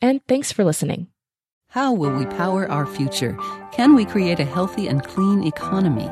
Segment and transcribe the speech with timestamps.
[0.00, 1.08] and thanks for listening.
[1.70, 3.36] How will we power our future?
[3.72, 6.08] Can we create a healthy and clean economy?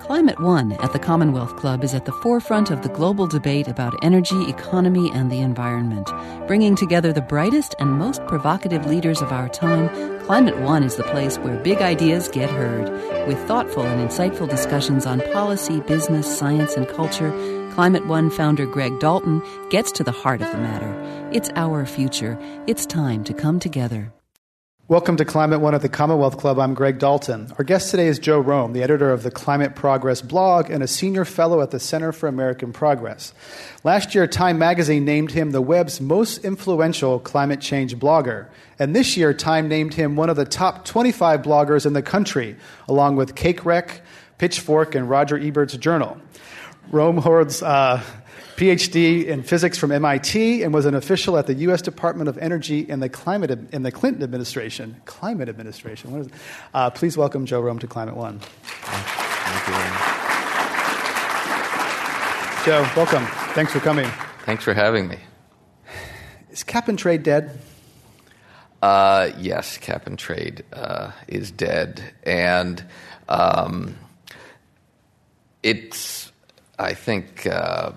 [0.00, 3.94] Climate One at the Commonwealth Club is at the forefront of the global debate about
[4.02, 6.10] energy, economy, and the environment.
[6.46, 9.88] Bringing together the brightest and most provocative leaders of our time,
[10.20, 12.90] Climate One is the place where big ideas get heard.
[13.28, 17.30] With thoughtful and insightful discussions on policy, business, science, and culture,
[17.70, 21.30] Climate One founder Greg Dalton gets to the heart of the matter.
[21.32, 22.36] It's our future.
[22.66, 24.12] It's time to come together.
[24.88, 26.58] Welcome to Climate One at the Commonwealth Club.
[26.58, 27.52] I'm Greg Dalton.
[27.58, 30.88] Our guest today is Joe Romm, the editor of the Climate Progress blog and a
[30.88, 33.32] senior fellow at the Center for American Progress.
[33.84, 38.48] Last year, Time magazine named him the web's most influential climate change blogger.
[38.80, 42.56] And this year, Time named him one of the top 25 bloggers in the country,
[42.88, 44.02] along with Cake Wreck,
[44.38, 46.20] Pitchfork, and Roger Ebert's Journal.
[46.90, 48.02] Romm holds uh,
[48.56, 51.82] PhD in physics from MIT and was an official at the U.S.
[51.82, 55.00] Department of Energy in the climate in the Clinton administration.
[55.04, 56.10] Climate administration.
[56.10, 56.32] What is it?
[56.74, 58.40] Uh, please welcome Joe Romm to Climate One.
[58.40, 59.74] Thank you.
[62.66, 63.24] Joe, welcome.
[63.54, 64.06] Thanks for coming.
[64.44, 65.18] Thanks for having me.
[66.50, 67.58] Is cap and trade dead?
[68.82, 72.84] Uh, yes, cap and trade uh, is dead, and
[73.28, 73.94] um,
[75.62, 76.29] it's
[76.80, 77.92] I think uh,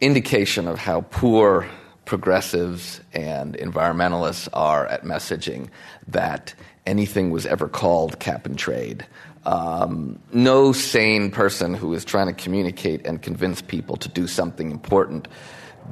[0.00, 1.66] indication of how poor
[2.04, 5.68] progressives and environmentalists are at messaging
[6.08, 6.54] that
[6.86, 9.06] anything was ever called cap and trade.
[9.46, 14.72] Um, no sane person who is trying to communicate and convince people to do something
[14.72, 15.28] important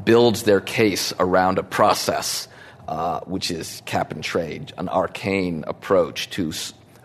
[0.05, 2.49] builds their case around a process,
[2.88, 6.53] uh, which is cap and trade, an arcane approach to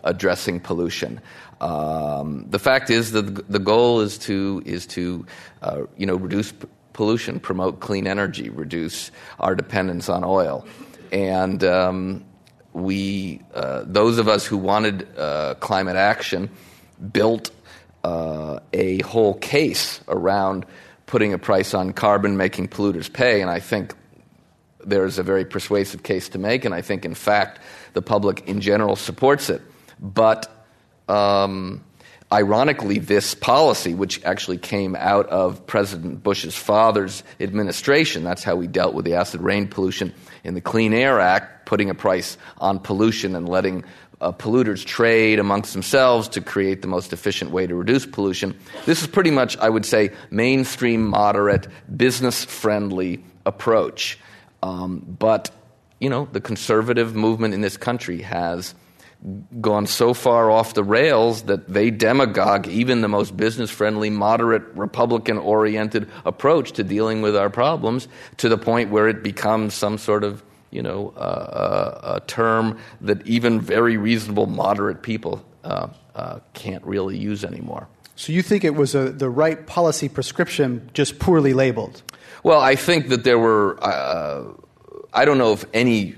[0.02, 1.20] addressing pollution.
[1.60, 5.26] Um, the fact is that the goal is to is to
[5.62, 6.52] uh, you know reduce
[6.92, 10.66] pollution, promote clean energy, reduce our dependence on oil.
[11.12, 12.24] And um,
[12.72, 16.50] we, uh, those of us who wanted uh, climate action,
[17.12, 17.50] built
[18.02, 20.64] uh, a whole case around
[21.06, 23.42] putting a price on carbon, making polluters pay.
[23.42, 23.94] And I think
[24.84, 26.64] there's a very persuasive case to make.
[26.64, 27.60] And I think, in fact,
[27.92, 29.62] the public in general supports it.
[30.00, 30.50] But
[31.08, 31.84] um,
[32.34, 38.66] Ironically, this policy, which actually came out of President Bush's father's administration, that's how we
[38.66, 42.80] dealt with the acid rain pollution in the Clean Air Act, putting a price on
[42.80, 43.84] pollution and letting
[44.20, 48.58] uh, polluters trade amongst themselves to create the most efficient way to reduce pollution.
[48.84, 54.18] This is pretty much, I would say, mainstream, moderate, business friendly approach.
[54.60, 55.50] Um, but,
[56.00, 58.74] you know, the conservative movement in this country has
[59.60, 64.62] gone so far off the rails that they demagogue even the most business friendly, moderate,
[64.74, 69.96] Republican oriented approach to dealing with our problems to the point where it becomes some
[69.96, 75.86] sort of you know, uh, uh, a term that even very reasonable, moderate people uh,
[76.16, 77.86] uh can't really use anymore.
[78.16, 82.02] So you think it was a, the right policy prescription, just poorly labeled?
[82.42, 83.78] Well, I think that there were.
[83.82, 84.52] Uh,
[85.12, 86.16] I don't know if any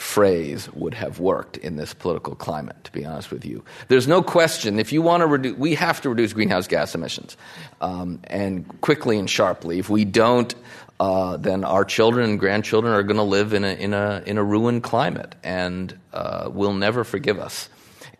[0.00, 3.62] phrase would have worked in this political climate, to be honest with you.
[3.88, 7.36] There's no question, if you want to reduce, we have to reduce greenhouse gas emissions,
[7.82, 9.78] um, and quickly and sharply.
[9.78, 10.54] If we don't,
[11.00, 14.38] uh, then our children and grandchildren are going to live in a, in, a, in
[14.38, 17.68] a ruined climate and uh, will never forgive us.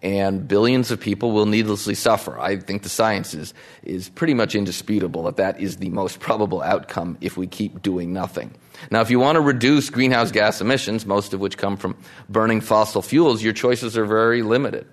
[0.02, 2.40] And billions of people will needlessly suffer.
[2.40, 3.52] I think the science is,
[3.82, 8.14] is pretty much indisputable that that is the most probable outcome if we keep doing
[8.14, 8.54] nothing.
[8.90, 11.98] Now, if you want to reduce greenhouse gas emissions, most of which come from
[12.30, 14.86] burning fossil fuels, your choices are very limited.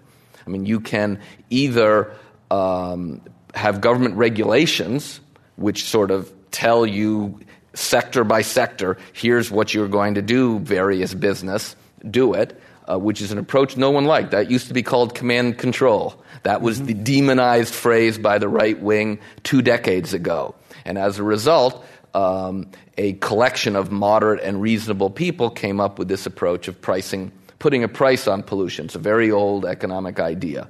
[0.46, 2.12] I mean, you can either
[2.52, 3.22] um,
[3.54, 5.22] have government regulations,
[5.56, 7.40] which sort of tell you
[7.74, 11.76] sector by sector, here's what you're going to do, various business,
[12.10, 12.60] do it.
[12.90, 14.32] Uh, which is an approach no one liked.
[14.32, 16.22] That used to be called command and control.
[16.44, 20.56] That was the demonized phrase by the right wing two decades ago.
[20.86, 26.08] And as a result, um, a collection of moderate and reasonable people came up with
[26.08, 28.86] this approach of pricing, putting a price on pollution.
[28.86, 30.68] It's a very old economic idea.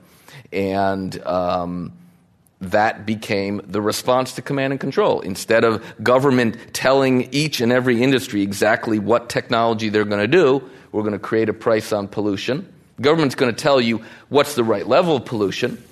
[0.51, 1.93] And um,
[2.61, 5.19] that became the response to command and control.
[5.21, 10.67] Instead of government telling each and every industry exactly what technology they're going to do,
[10.91, 12.71] we're going to create a price on pollution.
[12.97, 15.83] The government's going to tell you what's the right level of pollution.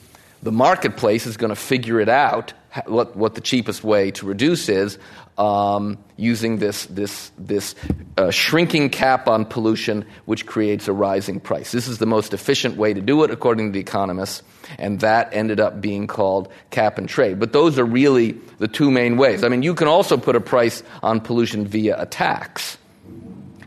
[0.43, 2.53] The marketplace is going to figure it out,
[2.85, 4.99] what, what the cheapest way to reduce is,
[5.37, 7.75] um, using this, this, this
[8.17, 11.71] uh, shrinking cap on pollution, which creates a rising price.
[11.71, 14.43] This is the most efficient way to do it, according to the economists,
[14.77, 17.39] and that ended up being called cap and trade.
[17.39, 19.43] But those are really the two main ways.
[19.43, 22.77] I mean, you can also put a price on pollution via a tax.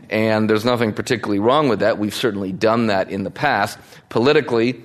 [0.09, 1.97] And there's nothing particularly wrong with that.
[1.99, 3.77] We've certainly done that in the past.
[4.09, 4.81] Politically,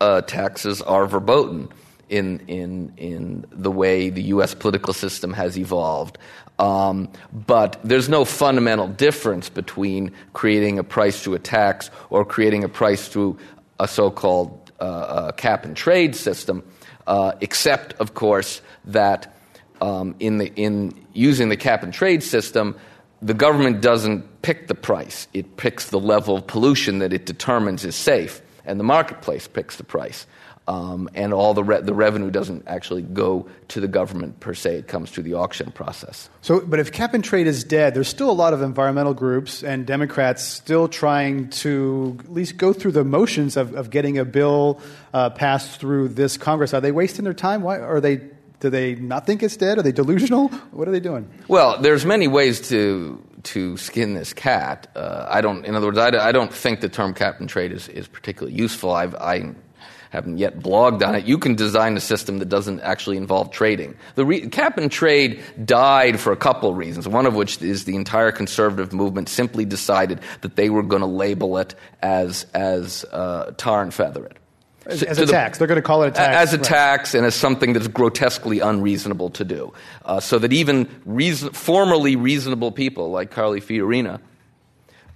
[0.00, 1.68] uh, taxes are verboten
[2.08, 4.54] in, in, in the way the U.S.
[4.54, 6.18] political system has evolved.
[6.58, 12.64] Um, but there's no fundamental difference between creating a price through a tax or creating
[12.64, 13.38] a price through
[13.78, 16.64] a so called uh, uh, cap and trade system,
[17.06, 19.36] uh, except, of course, that
[19.80, 22.76] um, in, the, in using the cap and trade system,
[23.20, 27.84] the government doesn't pick the price, it picks the level of pollution that it determines
[27.84, 30.26] is safe, and the marketplace picks the price
[30.68, 34.76] um, and all the re- the revenue doesn't actually go to the government per se.
[34.76, 36.28] It comes through the auction process.
[36.42, 39.64] So, but if cap and trade is dead, there's still a lot of environmental groups
[39.64, 44.26] and Democrats still trying to at least go through the motions of, of getting a
[44.26, 44.80] bill
[45.14, 46.74] uh, passed through this Congress.
[46.74, 47.62] Are they wasting their time?
[47.62, 48.20] Why are they?
[48.60, 49.78] Do they not think it's dead?
[49.78, 50.48] Are they delusional?
[50.72, 51.28] What are they doing?
[51.46, 54.90] Well, there's many ways to to skin this cat.
[54.96, 55.64] Uh, I don't.
[55.64, 58.58] In other words, I, I, don't think the term cap and trade is, is particularly
[58.58, 58.90] useful.
[58.90, 59.54] I've, I
[60.10, 63.94] haven't yet blogged on it, you can design a system that doesn't actually involve trading.
[64.14, 67.84] The re- cap and trade died for a couple of reasons, one of which is
[67.84, 73.04] the entire conservative movement simply decided that they were going to label it as, as
[73.12, 74.36] uh, tar and feather it.
[74.88, 75.58] As, as a the, tax.
[75.58, 76.36] They're going to call it a tax.
[76.36, 76.66] As a right.
[76.66, 79.72] tax and as something that's grotesquely unreasonable to do.
[80.04, 84.20] Uh, so that even reason, formerly reasonable people like Carly Fiorina,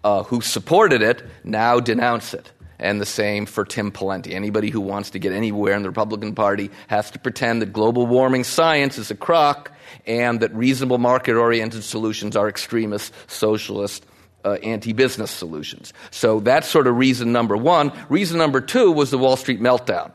[0.05, 4.33] uh, who supported it, now denounce it and the same for Tim Pawlenty.
[4.33, 8.07] Anybody who wants to get anywhere in the Republican Party has to pretend that global
[8.07, 9.73] warming science is a crock
[10.07, 14.05] and that reasonable market oriented solutions are extremist, socialist,
[14.45, 15.93] uh, anti business solutions.
[16.11, 17.93] So that's sort of reason number one.
[18.09, 20.13] Reason number two was the Wall Street meltdown.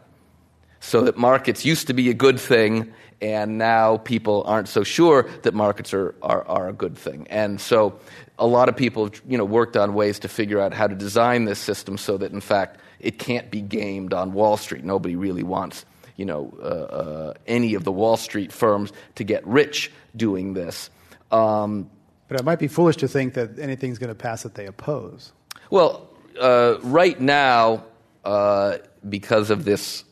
[0.80, 5.28] So that markets used to be a good thing, and now people aren't so sure
[5.42, 7.28] that markets are, are, are a good thing.
[7.30, 8.00] And so
[8.38, 10.96] a lot of people have you know, worked on ways to figure out how to
[10.96, 14.84] design this system so that, in fact, it can't be gamed on Wall Street.
[14.84, 15.86] Nobody really wants
[16.18, 20.90] you know, uh, uh, any of the Wall Street firms to get rich doing this.
[21.32, 21.90] Um,
[22.28, 25.32] but it might be foolish to think that anything's going to pass that they oppose.
[25.70, 26.10] Well,
[26.40, 27.86] uh, right now,
[28.24, 28.78] uh,
[29.08, 30.04] because of this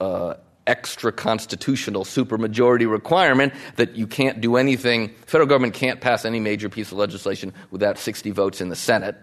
[0.00, 0.34] uh,
[0.66, 6.68] extra constitutional supermajority requirement that you can't do anything, federal government can't pass any major
[6.68, 9.16] piece of legislation without 60 votes in the Senate.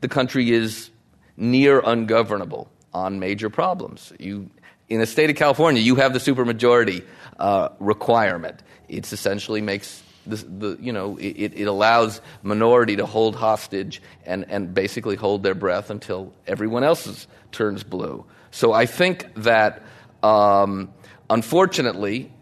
[0.00, 0.90] The country is
[1.36, 4.12] near ungovernable on major problems.
[4.18, 4.50] You,
[4.88, 7.04] in the state of California, you have the supermajority
[7.38, 8.60] uh, requirement.
[8.88, 14.44] It essentially makes the, the, you know, it, it allows minority to hold hostage and,
[14.48, 18.24] and basically hold their breath until everyone else's turns blue.
[18.50, 19.82] So I think that
[20.22, 20.92] um,
[21.30, 22.32] unfortunately,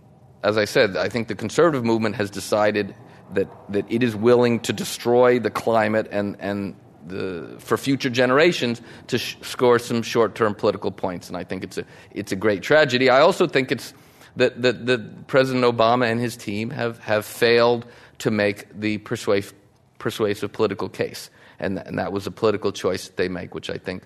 [0.43, 2.95] as I said, I think the conservative movement has decided
[3.35, 6.77] that, that it is willing to destroy the climate and, and
[7.07, 11.29] the, for future generations to sh- score some short term political points.
[11.29, 13.11] And I think it's a, it's a great tragedy.
[13.11, 13.95] I also think it's
[14.37, 17.87] that, that, that President Obama and his team have, have failed
[18.19, 19.55] to make the persuasive,
[19.99, 21.31] persuasive political case.
[21.59, 24.03] And, and that was a political choice they make, which I think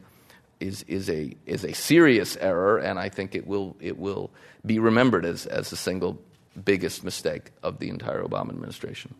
[0.60, 4.30] is, is, a, is a serious error, and I think it will, it will
[4.64, 6.20] be remembered as, as the single
[6.64, 9.14] biggest mistake of the entire Obama administration.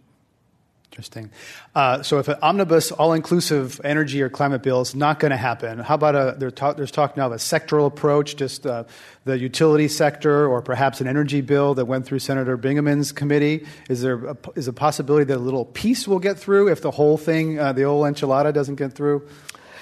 [0.91, 1.31] Interesting.
[1.73, 5.79] Uh, so, if an omnibus, all-inclusive energy or climate bill is not going to happen,
[5.79, 8.83] how about a, talk, there's talk now of a sectoral approach, just uh,
[9.25, 13.65] the utility sector, or perhaps an energy bill that went through Senator Bingaman's committee?
[13.89, 16.91] Is there a, is a possibility that a little piece will get through if the
[16.91, 19.29] whole thing, uh, the old enchilada, doesn't get through?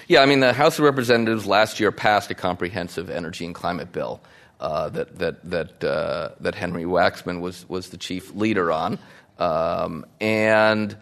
[0.08, 3.92] Yeah, I mean, the House of Representatives last year passed a comprehensive energy and climate
[3.92, 4.20] bill
[4.60, 8.98] uh, that that that uh, that Henry Waxman was was the chief leader on,
[9.38, 10.96] um, and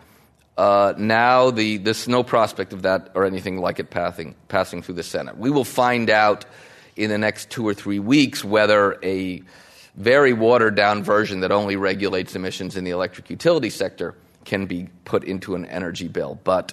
[0.59, 4.97] Uh, now the, there's no prospect of that or anything like it passing, passing through
[4.97, 5.37] the Senate.
[5.37, 6.47] We will find out
[6.97, 9.43] in the next two or three weeks whether a
[9.97, 14.14] very watered down version that only regulates emissions in the electric utility sector
[14.47, 16.40] can be put into an energy bill.
[16.43, 16.73] But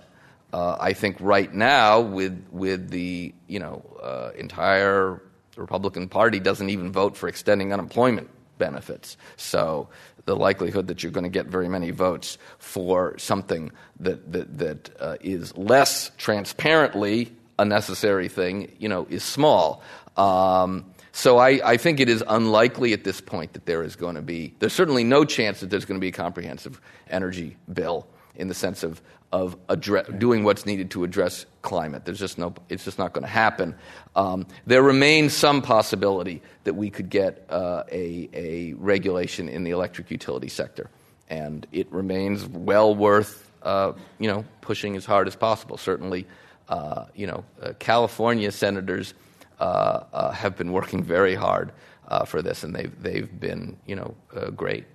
[0.54, 5.20] uh, I think right now, with with the you know uh, entire
[5.58, 9.90] Republican Party doesn't even vote for extending unemployment benefits, so
[10.26, 14.90] the likelihood that you're going to get very many votes for something that that that
[15.00, 19.82] uh, is less transparently a necessary thing, you know, is small.
[20.18, 24.16] Um, so I, I, think it is unlikely at this point that there is going
[24.16, 28.08] to be, there's certainly no chance that there's going to be a comprehensive energy bill
[28.36, 32.06] in the sense of, of address, doing what's needed to address climate.
[32.06, 33.76] There's just no, it's just not going to happen.
[34.16, 39.72] Um, there remains some possibility that we could get uh, a, a regulation in the
[39.72, 40.90] electric utility sector.
[41.30, 45.78] And it remains well worth, uh, you know, pushing as hard as possible.
[45.78, 46.28] Certainly,
[46.70, 49.14] uh, you know, uh, California senators
[49.60, 51.72] uh, uh, have been working very hard
[52.08, 54.16] uh, for this, and they've they've been you know
[54.56, 54.86] great.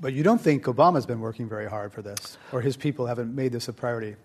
[0.00, 3.34] But you don't think Obama's been working very hard for this, or his people haven't
[3.34, 4.16] made this a priority?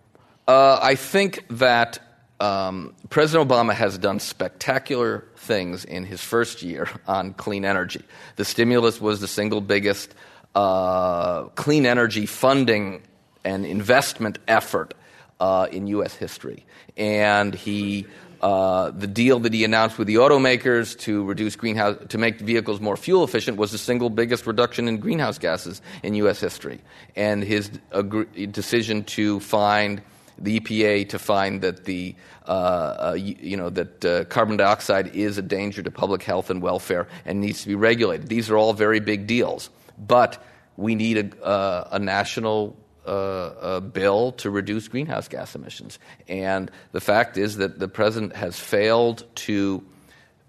[0.47, 1.99] I think that
[2.39, 8.03] um, President Obama has done spectacular things in his first year on clean energy.
[8.35, 10.13] The stimulus was the single biggest
[10.53, 13.01] uh, clean energy funding
[13.43, 14.93] and investment effort
[15.39, 16.15] uh, in U.S.
[16.15, 16.65] history.
[16.97, 18.07] And he
[18.45, 22.79] uh, the deal that he announced with the automakers to reduce greenhouse to make vehicles
[22.79, 26.41] more fuel efficient was the single biggest reduction in greenhouse gases in U.S.
[26.41, 26.79] history.
[27.15, 30.03] And his agree- decision to find
[30.37, 32.13] the EPA to find that the
[32.47, 36.61] uh, uh, you, know that uh, carbon dioxide is a danger to public health and
[36.61, 38.27] welfare and needs to be regulated.
[38.27, 40.37] These are all very big deals, but
[40.77, 45.99] we need a, uh, a national a bill to reduce greenhouse gas emissions.
[46.27, 49.83] And the fact is that the president has failed to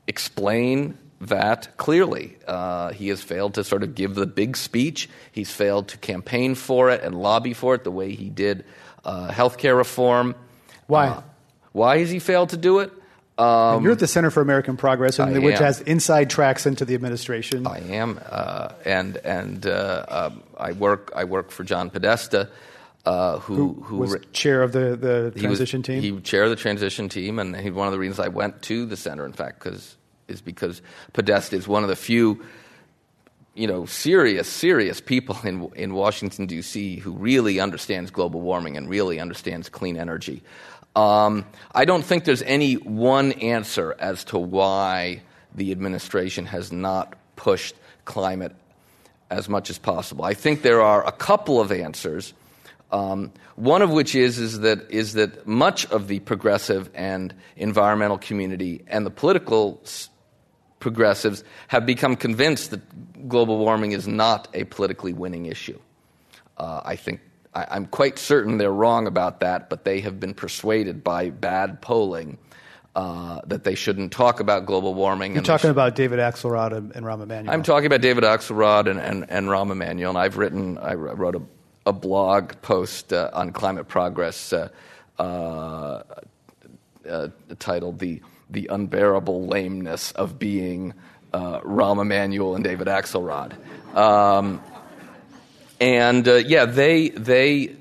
[0.06, 2.36] explain that clearly.
[2.46, 5.08] Uh, he has failed to sort of give the big speech.
[5.32, 8.64] He's failed to campaign for it and lobby for it the way he did
[9.04, 10.34] uh, health care reform.
[10.86, 11.08] Why?
[11.08, 11.22] Uh,
[11.72, 12.92] why has he failed to do it?
[13.38, 17.66] Um, you're at the Center for American Progress, which has inside tracks into the administration.
[17.66, 22.48] I am, uh, and and uh, um, I work I work for John Podesta,
[23.04, 26.00] uh, who, who, who was re- chair of the, the transition was, team.
[26.02, 28.86] He chair of the transition team, and he, one of the reasons I went to
[28.86, 29.96] the center, in fact, because
[30.28, 30.80] is because
[31.12, 32.42] Podesta is one of the few.
[33.56, 36.96] You know, serious, serious people in in Washington D.C.
[36.96, 40.42] who really understands global warming and really understands clean energy.
[40.94, 41.44] Um,
[41.74, 45.22] I don't think there's any one answer as to why
[45.54, 48.54] the administration has not pushed climate
[49.30, 50.24] as much as possible.
[50.24, 52.32] I think there are a couple of answers.
[52.92, 58.16] Um, one of which is, is, that, is that much of the progressive and environmental
[58.16, 59.82] community and the political
[60.86, 65.80] progressives have become convinced that global warming is not a politically winning issue.
[66.58, 67.20] Uh, I think
[67.52, 71.80] I, am quite certain they're wrong about that, but they have been persuaded by bad
[71.82, 72.38] polling
[72.94, 75.34] uh, that they shouldn't talk about global warming.
[75.34, 77.52] You're talking about David Axelrod and, and Rahm Emanuel.
[77.52, 81.34] I'm talking about David Axelrod and, and, and Rahm Emanuel, and I've written, I wrote
[81.34, 81.42] a,
[81.84, 84.68] a blog post uh, on climate progress uh,
[85.18, 86.02] uh,
[87.10, 87.28] uh
[87.58, 90.94] titled the, the Unbearable Lameness of Being
[91.32, 93.54] uh, Rahm Emanuel and David Axelrod.
[93.94, 94.62] Um,
[95.80, 97.76] and uh, yeah, they they.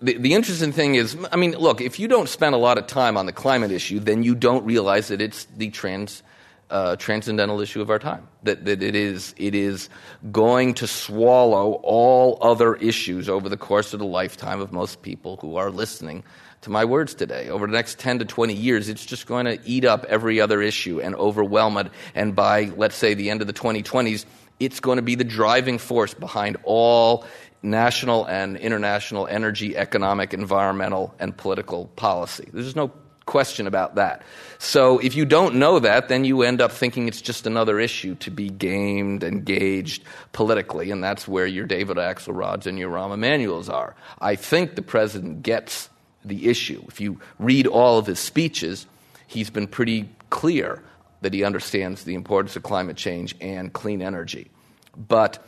[0.00, 2.86] The, the interesting thing is, I mean, look, if you don't spend a lot of
[2.86, 6.22] time on the climate issue, then you don't realize that it's the trans,
[6.70, 8.28] uh, transcendental issue of our time.
[8.44, 9.90] That, that it, is, it is
[10.30, 15.36] going to swallow all other issues over the course of the lifetime of most people
[15.38, 16.22] who are listening
[16.62, 17.48] to my words today.
[17.48, 20.60] Over the next 10 to 20 years, it's just going to eat up every other
[20.60, 21.90] issue and overwhelm it.
[22.14, 24.24] And by, let's say, the end of the 2020s,
[24.60, 27.24] it's going to be the driving force behind all
[27.62, 32.48] national and international energy, economic, environmental, and political policy.
[32.52, 32.92] There's no
[33.26, 34.22] question about that.
[34.58, 38.14] So if you don't know that, then you end up thinking it's just another issue
[38.16, 43.68] to be gamed, engaged politically, and that's where your David Axelrods and your Rahm Emanuels
[43.68, 43.94] are.
[44.20, 45.90] I think the president gets
[46.24, 46.82] the issue.
[46.88, 48.86] If you read all of his speeches,
[49.26, 50.82] he's been pretty clear
[51.20, 54.50] that he understands the importance of climate change and clean energy.
[54.96, 55.44] But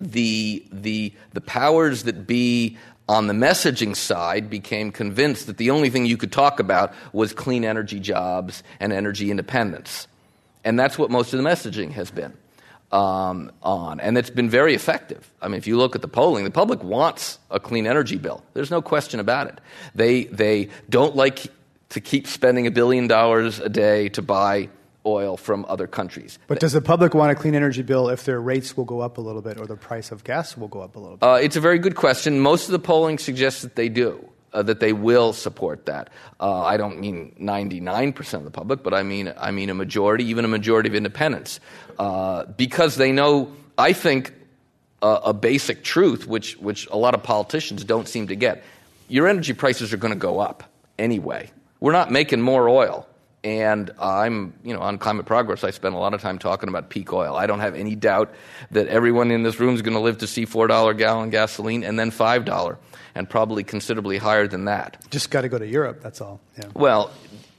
[0.00, 2.76] the, the, the powers that be
[3.08, 7.32] on the messaging side became convinced that the only thing you could talk about was
[7.32, 10.08] clean energy jobs and energy independence.
[10.64, 12.32] And that's what most of the messaging has been.
[12.92, 15.30] Um, on, and it's been very effective.
[15.42, 18.42] I mean, if you look at the polling, the public wants a clean energy bill.
[18.54, 19.60] There's no question about it.
[19.94, 21.46] They they don't like
[21.90, 24.68] to keep spending a billion dollars a day to buy
[25.04, 26.38] oil from other countries.
[26.48, 29.18] But does the public want a clean energy bill if their rates will go up
[29.18, 31.26] a little bit or the price of gas will go up a little bit?
[31.26, 32.40] Uh, it's a very good question.
[32.40, 34.28] Most of the polling suggests that they do.
[34.52, 36.08] Uh, that they will support that.
[36.40, 40.24] Uh, I don't mean 99% of the public, but I mean I mean a majority,
[40.26, 41.60] even a majority of independents,
[41.98, 43.52] uh, because they know.
[43.76, 44.32] I think
[45.02, 48.64] a basic truth, which which a lot of politicians don't seem to get:
[49.08, 50.64] your energy prices are going to go up
[50.98, 51.50] anyway.
[51.80, 53.06] We're not making more oil.
[53.44, 56.90] And I'm, you know, on Climate Progress, I spend a lot of time talking about
[56.90, 57.36] peak oil.
[57.36, 58.34] I don't have any doubt
[58.72, 61.96] that everyone in this room is going to live to see $4 gallon gasoline and
[61.96, 62.76] then $5
[63.16, 65.02] and probably considerably higher than that.
[65.10, 66.38] Just got to go to Europe, that's all.
[66.58, 66.68] Yeah.
[66.74, 67.10] Well,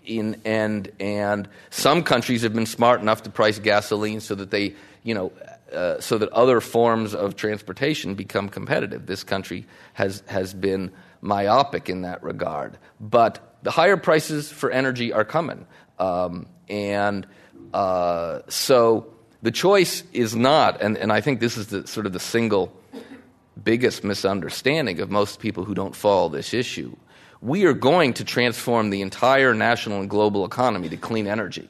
[0.05, 4.75] in, and, and some countries have been smart enough to price gasoline so that they,
[5.01, 5.31] you know,
[5.73, 9.07] uh, so that other forms of transportation become competitive.
[9.07, 12.77] This country has, has been myopic in that regard.
[13.01, 15.65] But the higher prices for energy are coming.
[15.97, 17.25] Um, and
[17.73, 19.11] uh, so
[19.41, 22.71] the choice is not, and, and I think this is the, sort of the single
[23.63, 26.95] biggest misunderstanding of most people who don't follow this issue.
[27.41, 31.69] We are going to transform the entire national and global economy to clean energy.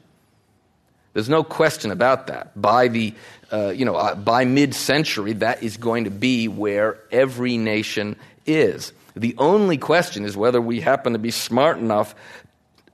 [1.12, 2.60] There's no question about that.
[2.60, 3.14] By the,
[3.52, 8.16] uh, you know, uh, by mid-century, that is going to be where every nation
[8.46, 8.92] is.
[9.14, 12.14] The only question is whether we happen to be smart enough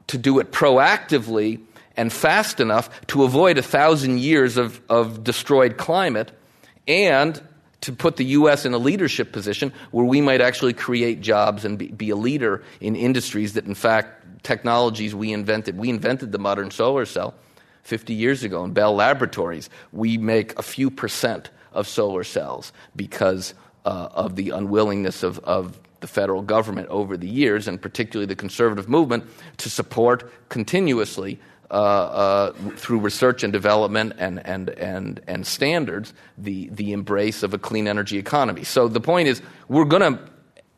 [0.06, 1.60] to do it proactively
[1.96, 6.32] and fast enough to avoid a thousand years of, of destroyed climate
[6.88, 7.40] and
[7.84, 8.64] to put the U.S.
[8.64, 12.62] in a leadership position where we might actually create jobs and be, be, a leader
[12.80, 15.76] in industries that, in fact, technologies we invented.
[15.76, 17.34] We invented the modern solar cell
[17.82, 19.68] 50 years ago in Bell Laboratories.
[19.92, 23.52] We make a few percent of solar cells because
[23.84, 28.34] uh, of the unwillingness of, of the federal government over the years, and particularly the
[28.34, 29.24] conservative movement,
[29.58, 31.38] to support continuously
[31.74, 37.52] uh, uh, through research and development and, and, and, and standards the, the embrace of
[37.52, 38.62] a clean energy economy.
[38.62, 40.20] So the point is, we're going to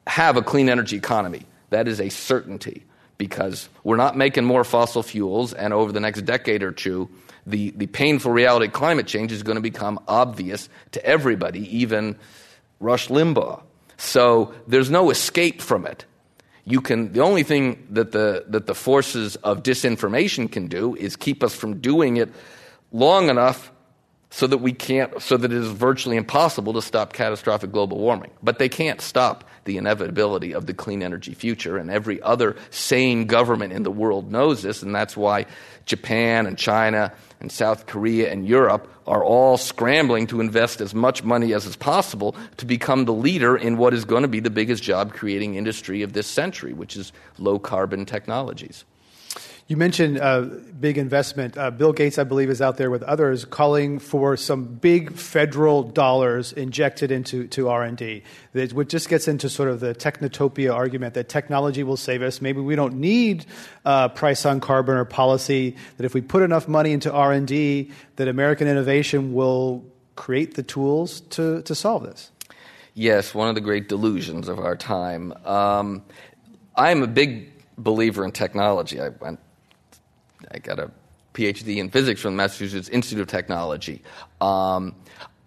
[0.07, 1.42] have a clean energy economy.
[1.68, 2.85] That is a certainty
[3.18, 7.11] because we're not making more fossil fuels, and over the next decade or two,
[7.47, 12.16] the, the painful reality of climate change is going to become obvious to everybody, even
[12.81, 13.62] Rush Limbaugh.
[13.99, 16.07] So there's no escape from it.
[16.66, 21.14] You can, the only thing that the, that the forces of disinformation can do is
[21.14, 22.29] keep us from doing it
[22.90, 23.70] long enough
[24.31, 28.31] so that we can't, so that it is virtually impossible to stop catastrophic global warming.
[28.43, 33.27] But they can't stop the inevitability of the clean energy future, and every other sane
[33.27, 35.47] government in the world knows this, and that's why
[35.85, 41.23] Japan and China and South Korea and Europe are all scrambling to invest as much
[41.23, 44.51] money as is possible to become the leader in what is going to be the
[44.51, 48.85] biggest job creating industry of this century, which is low carbon technologies.
[49.68, 50.42] You mentioned uh,
[50.79, 51.59] big investment.
[51.59, 55.83] Uh, Bill Gates, I believe, is out there with others calling for some big federal
[55.83, 58.22] dollars injected into to R&D.
[58.52, 62.40] Which just gets into sort of the technotopia argument that technology will save us.
[62.40, 63.44] Maybe we don't need
[63.85, 65.74] uh, price on carbon or policy.
[65.96, 71.22] That if we put enough money into R&D, that American innovation will create the tools
[71.22, 72.31] to, to solve this.
[72.94, 75.33] Yes, one of the great delusions of our time.
[75.44, 76.05] Um,
[76.76, 79.00] I'm a big believer in technology.
[79.00, 79.40] I went
[80.57, 80.90] I got a
[81.35, 84.03] PhD in physics from the Massachusetts Institute of Technology.
[84.40, 84.95] Um,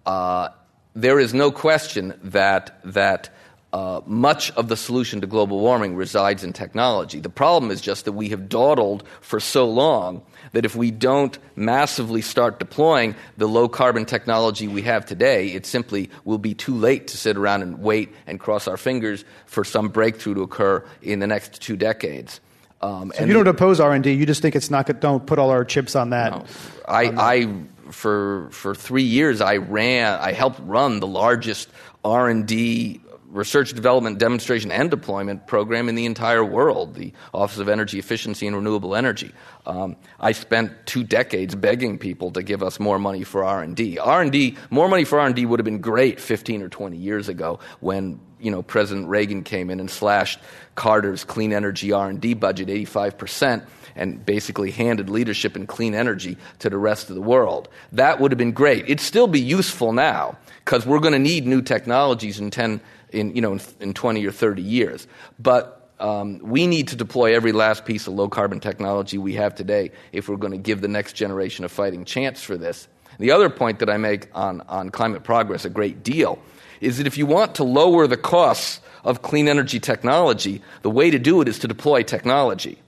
[0.06, 0.50] uh,
[0.94, 3.32] there is no question that that
[3.74, 7.20] uh, much of the solution to global warming resides in technology.
[7.20, 11.38] The problem is just that we have dawdled for so long that if we don't
[11.56, 16.76] massively start deploying the low carbon technology we have today, it simply will be too
[16.76, 20.84] late to sit around and wait and cross our fingers for some breakthrough to occur
[21.02, 22.42] in the next two decades.
[22.82, 24.14] Um, so you don't oppose R and D.
[24.14, 24.88] You just think it's not.
[25.02, 26.32] Don't put all our chips on that.
[26.32, 26.46] No.
[26.88, 27.22] I, on that.
[27.22, 30.20] I for for three years I ran.
[30.20, 31.70] I helped run the largest
[32.04, 37.60] R and D research, development, demonstration, and deployment program in the entire world, the Office
[37.60, 39.32] of Energy Efficiency and Renewable Energy.
[39.66, 44.00] Um, I spent two decades begging people to give us more money for R&D.
[44.00, 48.20] R&D, more money for R&D would have been great 15 or 20 years ago when
[48.40, 50.40] you know, President Reagan came in and slashed
[50.76, 53.66] Carter's clean energy R&D budget 85%
[53.96, 57.68] and basically handed leadership in clean energy to the rest of the world.
[57.92, 58.86] That would have been great.
[58.86, 62.80] It'd still be useful now because we're going to need new technologies in 10
[63.12, 65.08] in, you know, in, in 20 or 30 years.
[65.38, 69.54] But um, we need to deploy every last piece of low carbon technology we have
[69.56, 72.88] today if we're going to give the next generation a fighting chance for this.
[73.20, 76.40] The other point that I make on, on climate progress a great deal
[76.80, 81.10] is that if you want to lower the costs of clean energy technology, the way
[81.12, 82.80] to do it is to deploy technology.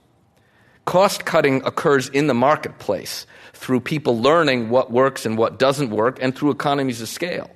[0.86, 6.18] Cost cutting occurs in the marketplace through people learning what works and what doesn't work
[6.20, 7.50] and through economies of scale.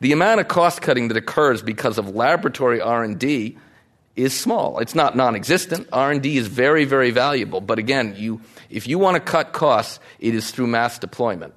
[0.00, 3.56] The amount of cost cutting that occurs because of laboratory R&D
[4.14, 4.78] is small.
[4.78, 5.88] It's not non-existent.
[5.92, 10.34] R&D is very very valuable, but again, you if you want to cut costs, it
[10.34, 11.54] is through mass deployment.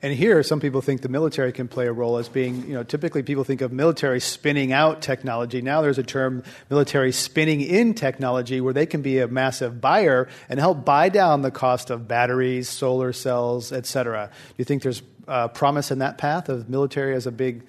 [0.00, 2.84] And here, some people think the military can play a role as being, you know,
[2.84, 5.60] typically people think of military spinning out technology.
[5.60, 10.28] Now there's a term, military spinning in technology, where they can be a massive buyer
[10.48, 14.30] and help buy down the cost of batteries, solar cells, et cetera.
[14.30, 17.64] Do you think there's uh, promise in that path of military as a big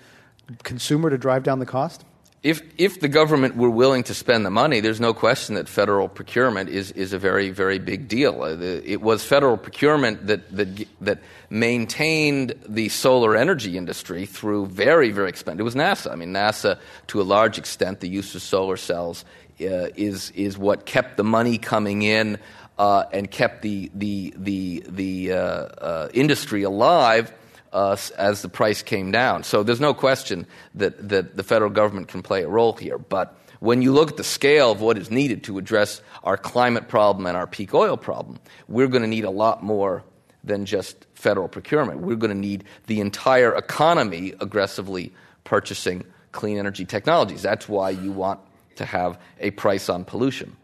[0.63, 2.03] consumer to drive down the cost?
[2.41, 6.07] if, if the government were willing to spend the money, there's no question that federal
[6.07, 8.43] procurement is, is a very, very big deal.
[8.43, 11.19] Uh, it was federal procurement that, that, that
[11.49, 15.59] maintained the solar energy industry through very, very expensive.
[15.59, 16.11] It was NASA.
[16.11, 19.25] I mean, NASA, to a large extent, the use of solar cells
[19.59, 22.37] uh, is, is what kept the money coming in
[22.77, 27.33] uh, and kept the, the, the, the uh, uh, industry alive
[27.73, 29.43] uh, as the price came down.
[29.43, 32.97] So there's no question that, that the federal government can play a role here.
[32.97, 36.88] But when you look at the scale of what is needed to address our climate
[36.88, 40.03] problem and our peak oil problem, we're going to need a lot more
[40.43, 41.99] than just federal procurement.
[41.99, 47.41] We're going to need the entire economy aggressively purchasing clean energy technologies.
[47.41, 48.39] That's why you want
[48.77, 50.55] to have a price on pollution.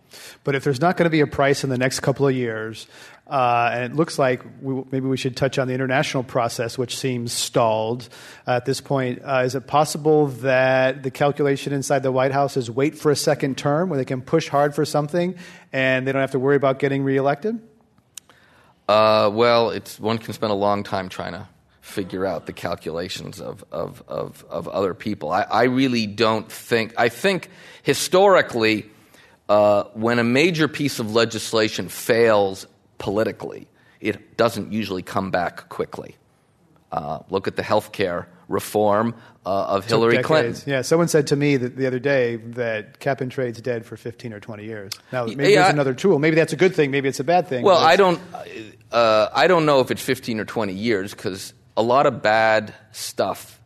[0.43, 2.87] But if there's not going to be a price in the next couple of years,
[3.27, 6.95] uh, and it looks like we, maybe we should touch on the international process, which
[6.95, 8.07] seems stalled
[8.45, 9.21] at this point.
[9.23, 13.15] Uh, is it possible that the calculation inside the White House is wait for a
[13.15, 15.35] second term where they can push hard for something
[15.73, 17.59] and they don't have to worry about getting reelected?
[18.87, 21.47] Uh, well, it's, one can spend a long time trying to
[21.81, 25.31] figure out the calculations of, of, of, of other people.
[25.31, 27.49] I, I really don't think, I think
[27.81, 28.89] historically,
[29.49, 33.67] uh, when a major piece of legislation fails politically,
[33.99, 36.15] it doesn't usually come back quickly.
[36.91, 40.55] Uh, look at the health care reform uh, of Hillary Clinton.
[40.65, 44.33] Yeah, someone said to me the other day that cap and trade's dead for 15
[44.33, 44.93] or 20 years.
[45.11, 46.19] Now, maybe yeah, there's another tool.
[46.19, 46.91] Maybe that's a good thing.
[46.91, 47.63] Maybe it's a bad thing.
[47.63, 48.21] Well, I don't,
[48.91, 52.73] uh, I don't know if it's 15 or 20 years because a lot of bad
[52.91, 53.59] stuff.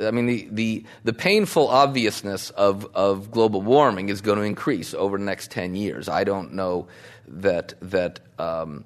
[0.00, 4.94] I mean, the, the, the painful obviousness of, of global warming is going to increase
[4.94, 6.08] over the next 10 years.
[6.08, 6.88] I don't know
[7.28, 8.84] that that um,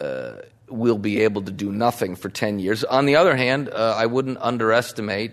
[0.00, 0.32] uh,
[0.68, 2.84] will be able to do nothing for 10 years.
[2.84, 5.32] On the other hand, uh, I wouldn't underestimate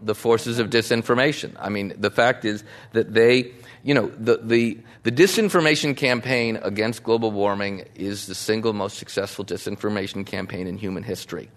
[0.00, 1.54] the forces of disinformation.
[1.58, 7.02] I mean, the fact is that they, you know, the, the, the disinformation campaign against
[7.02, 11.48] global warming is the single most successful disinformation campaign in human history.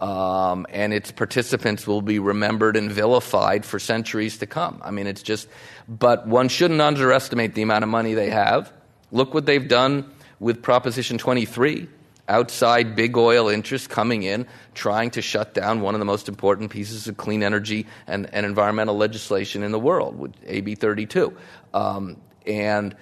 [0.00, 4.80] Um, and its participants will be remembered and vilified for centuries to come.
[4.84, 5.48] I mean, it's just,
[5.86, 8.72] but one shouldn't underestimate the amount of money they have
[9.12, 11.86] Look what they've done with Proposition 23
[12.28, 16.70] outside big oil interests coming in, trying to shut down one of the most important
[16.70, 21.36] pieces of clean energy and, and environmental legislation in the world, with AB 32.
[21.74, 22.94] Um, and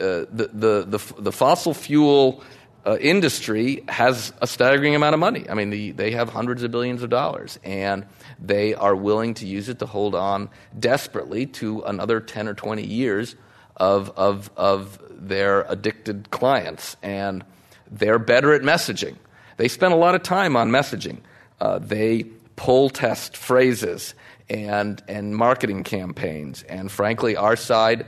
[0.00, 2.42] uh, the, the, the, the, fossil fuel
[2.86, 5.48] uh, industry has a staggering amount of money.
[5.48, 8.06] I mean, the, they have hundreds of billions of dollars, and
[8.38, 12.86] they are willing to use it to hold on desperately to another 10 or 20
[12.86, 13.36] years
[13.76, 17.44] of, of, of their addicted clients, and
[17.90, 19.16] they're better at messaging.
[19.56, 21.18] They spend a lot of time on messaging.
[21.60, 22.24] Uh, they
[22.56, 24.14] pull test phrases
[24.48, 28.06] and, and marketing campaigns, and frankly, our side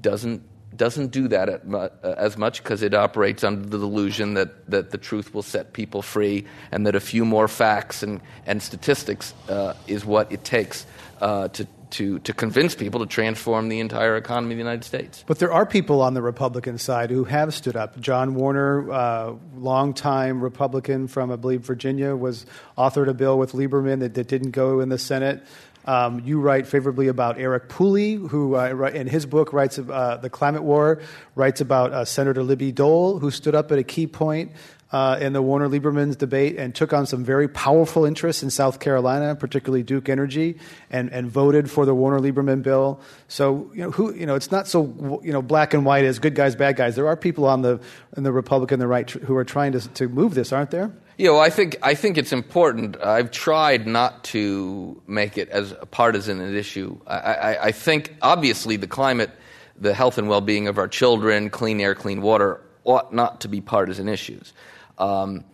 [0.00, 0.42] doesn't
[0.76, 4.90] doesn't do that mu- uh, as much because it operates under the delusion that, that
[4.90, 9.34] the truth will set people free and that a few more facts and, and statistics
[9.48, 10.86] uh, is what it takes
[11.20, 15.24] uh, to, to, to convince people to transform the entire economy of the United States.
[15.26, 18.00] But there are people on the Republican side who have stood up.
[18.00, 24.00] John Warner, uh, longtime Republican from, I believe, Virginia, was authored a bill with Lieberman
[24.00, 25.44] that, that didn't go in the Senate.
[25.84, 30.30] Um, you write favorably about Eric Pooley, who uh, in his book writes uh, the
[30.30, 31.00] climate war,
[31.34, 34.52] writes about uh, Senator Liddy Dole, who stood up at a key point
[34.92, 38.78] uh, in the Warner Lieberman's debate and took on some very powerful interests in South
[38.78, 40.58] Carolina, particularly Duke Energy,
[40.90, 43.00] and, and voted for the Warner Lieberman bill.
[43.26, 46.18] So you know who you know it's not so you know black and white as
[46.18, 46.94] good guys bad guys.
[46.94, 47.80] There are people on the
[48.16, 50.92] in the Republican the right tr- who are trying to to move this, aren't there?
[51.18, 53.00] Yeah, well, I think I think it's important.
[53.00, 56.98] I've tried not to make it as a partisan an issue.
[57.06, 59.30] I, I, I think obviously the climate,
[59.78, 63.60] the health and well-being of our children, clean air, clean water ought not to be
[63.60, 64.52] partisan issues.
[64.98, 65.44] Um,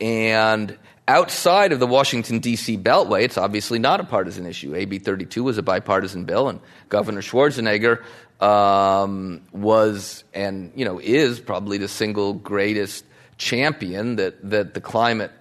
[0.00, 2.78] and outside of the Washington, D.C.
[2.78, 4.74] Beltway, it's obviously not a partisan issue.
[4.74, 8.04] AB 32 was a bipartisan bill, and Governor Schwarzenegger
[8.40, 13.04] um, was and you know is probably the single greatest
[13.40, 15.32] champion that, that the climate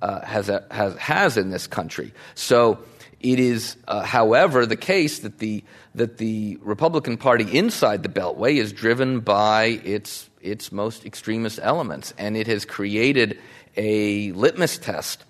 [0.00, 2.14] uh, has, a, has, has in this country.
[2.34, 2.78] So
[3.20, 5.64] it is, uh, however, the case that the,
[5.96, 12.14] that the Republican Party inside the Beltway is driven by its, its most extremist elements,
[12.16, 13.38] and it has created
[13.76, 15.24] a litmus test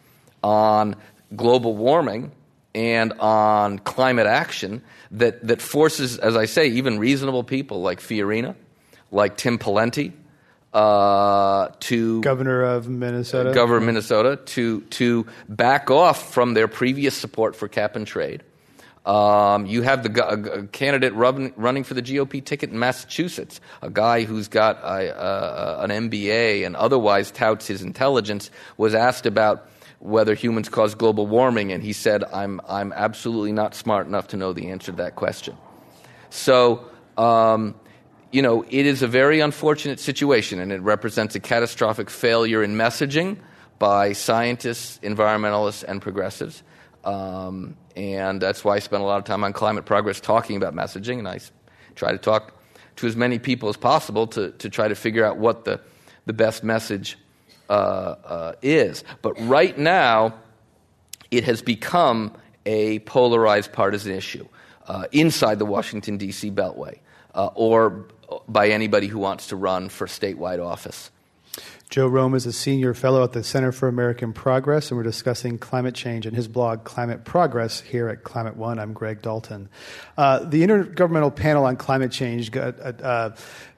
[0.45, 0.97] on
[1.35, 2.31] global warming
[2.75, 8.55] and on climate action that, that forces, as I say, even reasonable people like Fiorina,
[9.11, 10.13] like Tim Pawlenty,
[10.73, 17.17] uh, to governor of Minnesota, governor of Minnesota, to to back off from their previous
[17.17, 18.43] support for cap and trade.
[19.07, 24.25] Um, you have the candidate run, running for the GOP ticket in Massachusetts, a guy
[24.25, 30.69] who's got a, an MBA and otherwise touts his intelligence, was asked about whether humans
[30.69, 34.69] cause global warming, and he said, "I'm I'm absolutely not smart enough to know the
[34.69, 35.57] answer to that question."
[36.31, 36.85] So.
[37.17, 37.75] Um,
[38.31, 42.75] you know, it is a very unfortunate situation, and it represents a catastrophic failure in
[42.75, 43.39] messaging
[43.79, 46.63] by scientists, environmentalists, and progressives.
[47.05, 50.75] Um, and that's why I spend a lot of time on climate progress talking about
[50.75, 51.39] messaging, and I
[51.95, 52.55] try to talk
[52.97, 55.81] to as many people as possible to, to try to figure out what the,
[56.27, 57.17] the best message
[57.71, 59.05] uh, uh, is.
[59.23, 60.35] But right now,
[61.31, 62.35] it has become
[62.67, 64.47] a polarized partisan issue
[64.87, 66.51] uh, inside the Washington, D.C.
[66.51, 66.99] Beltway.
[67.35, 68.09] Uh, or
[68.49, 71.11] by anybody who wants to run for statewide office.
[71.91, 75.57] Joe Romm is a senior fellow at the Center for American Progress, and we're discussing
[75.57, 78.79] climate change in his blog, Climate Progress, here at Climate One.
[78.79, 79.71] I'm Greg Dalton.
[80.19, 83.37] Uh, the Intergovernmental Panel on Climate Change got, uh, uh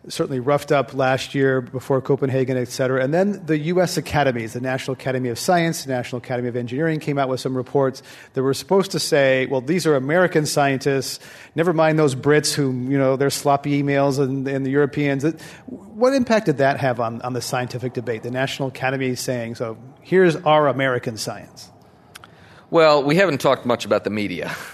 [0.08, 3.04] certainly roughed up last year before Copenhagen, et cetera.
[3.04, 3.98] And then the U.S.
[3.98, 7.54] academies, the National Academy of Science, the National Academy of Engineering, came out with some
[7.54, 11.20] reports that were supposed to say, well, these are American scientists.
[11.54, 15.24] Never mind those Brits who, you know, their sloppy emails and, and the Europeans.
[15.66, 18.22] What impact did that have on, on the scientific debate?
[18.22, 21.70] The National Academy saying, so here's our American science.
[22.70, 24.54] Well, we haven't talked much about the media.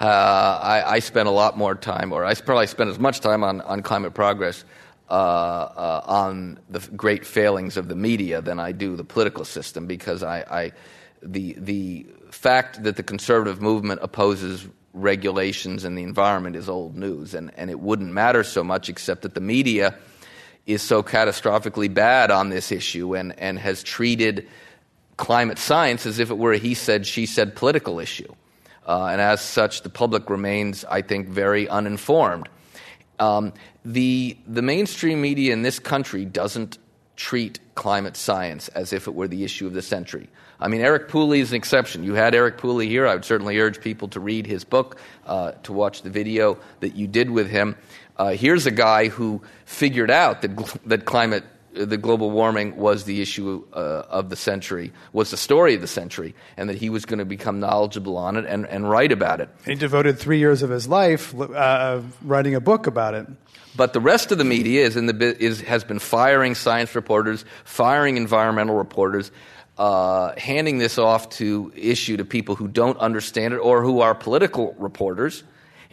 [0.00, 3.44] Uh, I, I spent a lot more time, or I probably spent as much time
[3.44, 4.64] on, on climate progress
[5.10, 9.86] uh, uh, on the great failings of the media than I do the political system
[9.86, 10.72] because I, I,
[11.22, 17.34] the, the fact that the conservative movement opposes regulations and the environment is old news,
[17.34, 19.96] and, and it wouldn't matter so much except that the media
[20.66, 24.48] is so catastrophically bad on this issue and, and has treated
[25.16, 28.32] climate science as if it were a he said, she said political issue.
[28.86, 32.48] Uh, and as such, the public remains, I think, very uninformed.
[33.18, 33.52] Um,
[33.84, 36.78] the, the mainstream media in this country doesn't
[37.16, 40.28] treat climate science as if it were the issue of the century.
[40.60, 42.04] I mean, Eric Pooley is an exception.
[42.04, 43.06] You had Eric Pooley here.
[43.06, 46.94] I would certainly urge people to read his book, uh, to watch the video that
[46.94, 47.76] you did with him.
[48.16, 53.20] Uh, here's a guy who figured out that, that climate the global warming was the
[53.20, 57.04] issue uh, of the century, was the story of the century, and that he was
[57.04, 59.48] going to become knowledgeable on it and, and write about it.
[59.64, 63.26] He devoted three years of his life uh, writing a book about it.
[63.76, 67.44] But the rest of the media is in the, is, has been firing science reporters,
[67.64, 69.32] firing environmental reporters,
[69.78, 74.14] uh, handing this off to issue to people who don't understand it or who are
[74.14, 75.42] political reporters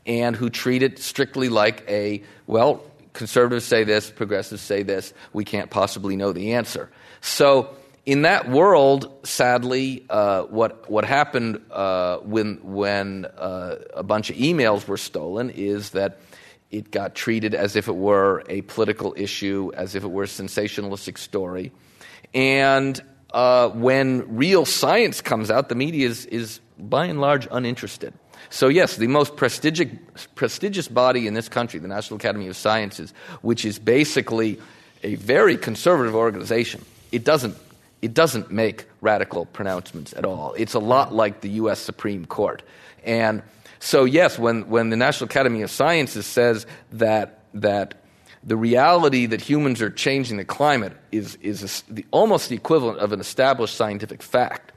[0.05, 5.45] and who treat it strictly like a, well, conservatives say this, progressives say this, we
[5.45, 6.89] can't possibly know the answer.
[7.21, 14.31] So, in that world, sadly, uh, what, what happened uh, when, when uh, a bunch
[14.31, 16.19] of emails were stolen is that
[16.71, 20.27] it got treated as if it were a political issue, as if it were a
[20.27, 21.71] sensationalistic story.
[22.33, 22.99] And
[23.33, 28.13] uh, when real science comes out, the media is, is by and large uninterested.
[28.51, 29.87] So, yes, the most prestigious,
[30.35, 34.59] prestigious body in this country, the National Academy of Sciences, which is basically
[35.03, 36.83] a very conservative organization,
[37.13, 37.55] it doesn't,
[38.01, 40.53] it doesn't make radical pronouncements at all.
[40.57, 41.79] It's a lot like the U.S.
[41.79, 42.61] Supreme Court.
[43.05, 43.41] And
[43.79, 48.03] so, yes, when, when the National Academy of Sciences says that, that
[48.43, 52.99] the reality that humans are changing the climate is, is a, the, almost the equivalent
[52.99, 54.70] of an established scientific fact,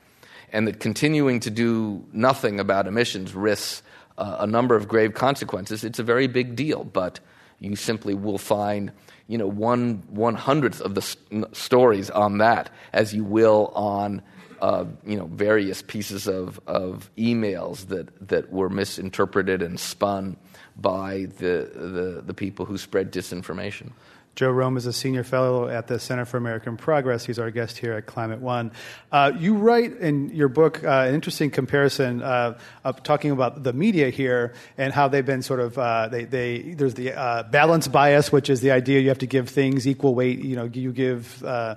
[0.55, 3.83] and that continuing to do nothing about emissions risks
[4.17, 6.85] uh, a number of grave consequences, it's a very big deal.
[6.85, 7.21] But
[7.59, 8.93] you simply will find,
[9.27, 14.23] you know, one one hundredth of the st- stories on that, as you will on,
[14.61, 20.37] uh, you know, various pieces of, of emails that that were misinterpreted and spun
[20.77, 23.93] by the, the, the people who spread disinformation.
[24.35, 27.25] Joe Romm is a senior fellow at the Center for American Progress.
[27.25, 28.73] He's our guest here at Climate One.
[29.13, 33.73] Uh, you write in your book uh, an interesting comparison uh, of talking about the
[33.73, 37.87] media here and how they've been sort of uh, they, they there's the uh, balance
[37.87, 40.41] bias, which is the idea you have to give things equal weight.
[40.41, 41.77] You know, you give uh,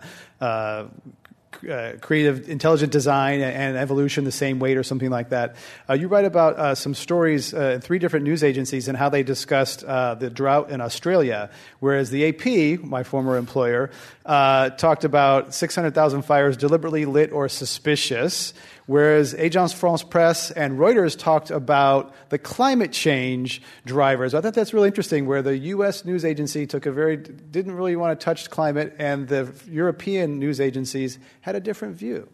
[1.70, 5.56] uh, creative, intelligent design and evolution the same weight or something like that.
[5.90, 9.10] Uh, you write about uh, some stories uh, in three different news agencies and how
[9.10, 13.90] they discussed uh, the drought in Australia, whereas the AP, my former employer,
[14.26, 18.54] uh, talked about 600,000 fires deliberately lit or suspicious,
[18.88, 24.34] whereas Agence France Presse and Reuters talked about the climate change drivers.
[24.34, 26.04] I thought that's really interesting, where the U.S.
[26.04, 30.60] news agency took a very didn't really want to touch climate, and the European news
[30.60, 32.28] agencies had a different view.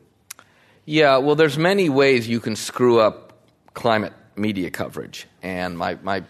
[0.86, 3.34] Yeah, well, there's many ways you can screw up
[3.74, 6.24] climate media coverage, and my my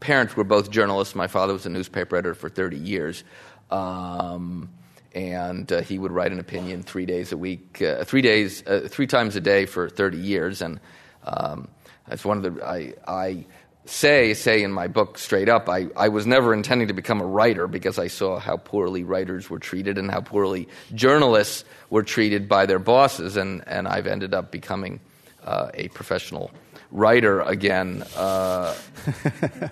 [0.00, 1.14] parents were both journalists.
[1.14, 3.22] My father was a newspaper editor for 30 years.
[3.70, 4.70] Um,
[5.12, 8.88] and uh, he would write an opinion three days a week, uh, three days, uh,
[8.88, 10.80] three times a day for 30 years, and
[11.24, 11.68] um,
[12.08, 13.46] that's one of the I, I
[13.86, 15.68] say say in my book straight up.
[15.68, 19.50] I, I was never intending to become a writer because I saw how poorly writers
[19.50, 24.34] were treated and how poorly journalists were treated by their bosses, and and I've ended
[24.34, 25.00] up becoming
[25.44, 26.50] uh, a professional
[26.92, 28.74] writer again, uh,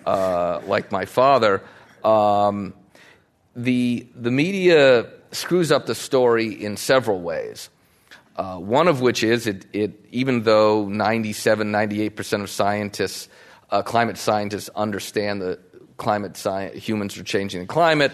[0.06, 1.62] uh, like my father.
[2.04, 2.74] Um,
[3.54, 7.70] the the media screws up the story in several ways.
[8.36, 13.28] Uh, one of which is it, it, even though 97, 98% of scientists,
[13.70, 15.58] uh, climate scientists, understand that
[15.96, 16.36] climate
[16.74, 18.12] humans are changing the climate,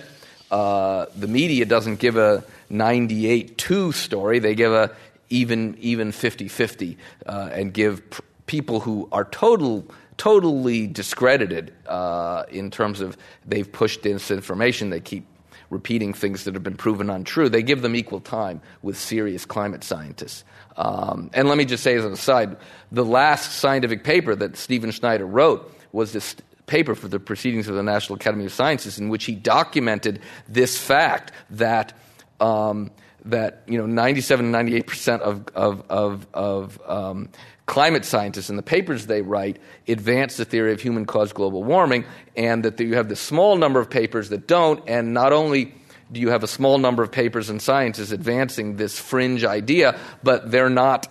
[0.51, 4.39] uh, the media doesn't give a 98-2 story.
[4.39, 4.91] They give a
[5.31, 6.97] even even 50-50
[7.27, 13.71] uh, and give pr- people who are total totally discredited uh, in terms of they've
[13.71, 14.91] pushed this information.
[14.91, 15.27] They keep
[15.75, 17.51] repeating things that have been proven untrue.
[17.51, 20.45] They give them equal time with serious climate scientists.
[20.77, 22.57] Um, and let me just say as an aside
[22.91, 27.75] the last scientific paper that Stephen Schneider wrote was this paper for the Proceedings of
[27.75, 31.93] the National Academy of Sciences, in which he documented this fact that.
[32.41, 32.91] Um,
[33.27, 37.31] that you know, 97, 98 percent of of of, of um,
[37.67, 42.05] climate scientists in the papers they write advance the theory of human caused global warming,
[42.37, 45.75] and that you have the small number of papers that don't, and not only
[46.13, 50.51] do you have a small number of papers in sciences advancing this fringe idea, but
[50.51, 51.09] they're not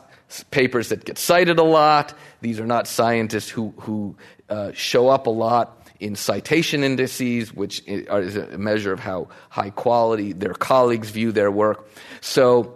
[0.51, 2.13] papers that get cited a lot.
[2.41, 4.15] These are not scientists who, who
[4.49, 9.69] uh, show up a lot in citation indices, which is a measure of how high
[9.69, 11.89] quality their colleagues view their work.
[12.21, 12.75] So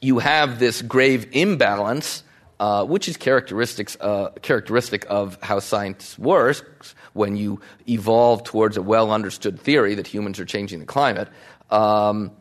[0.00, 2.22] you have this grave imbalance
[2.58, 8.82] uh, which is characteristics, uh, characteristic of how science works when you evolve towards a
[8.82, 11.28] well understood theory that humans are changing the climate.
[11.70, 12.32] Um,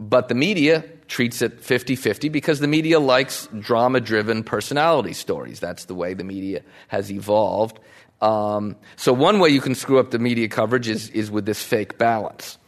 [0.00, 5.60] but the media treats it 50 50 because the media likes drama driven personality stories.
[5.60, 7.80] That's the way the media has evolved.
[8.20, 11.62] Um, so, one way you can screw up the media coverage is, is with this
[11.62, 12.58] fake balance.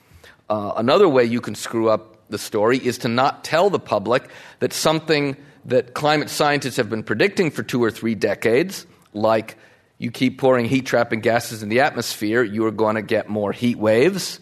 [0.49, 4.31] Uh, another way you can screw up the story is to not tell the public
[4.61, 9.57] that something that climate scientists have been predicting for two or three decades, like
[9.99, 13.53] you keep pouring heat trapping gases in the atmosphere, you are going to get more
[13.53, 14.41] heat waves.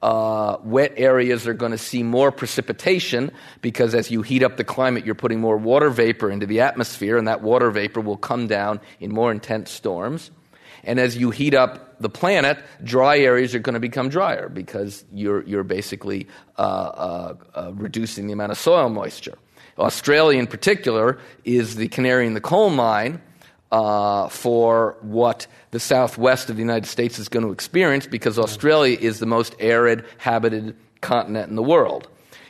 [0.00, 4.64] Uh, wet areas are going to see more precipitation because as you heat up the
[4.64, 8.48] climate, you're putting more water vapor into the atmosphere, and that water vapor will come
[8.48, 10.32] down in more intense storms.
[10.84, 15.04] And as you heat up the planet, dry areas are going to become drier because
[15.12, 16.26] you're, you're basically
[16.58, 19.38] uh, uh, uh reducing the amount of soil moisture.
[19.82, 23.20] Australia, in particular, is the canary in the coal mine
[23.70, 28.96] uh, for what the southwest of the United States is going to experience because Australia
[29.00, 32.08] is the most arid, habited continent in the world.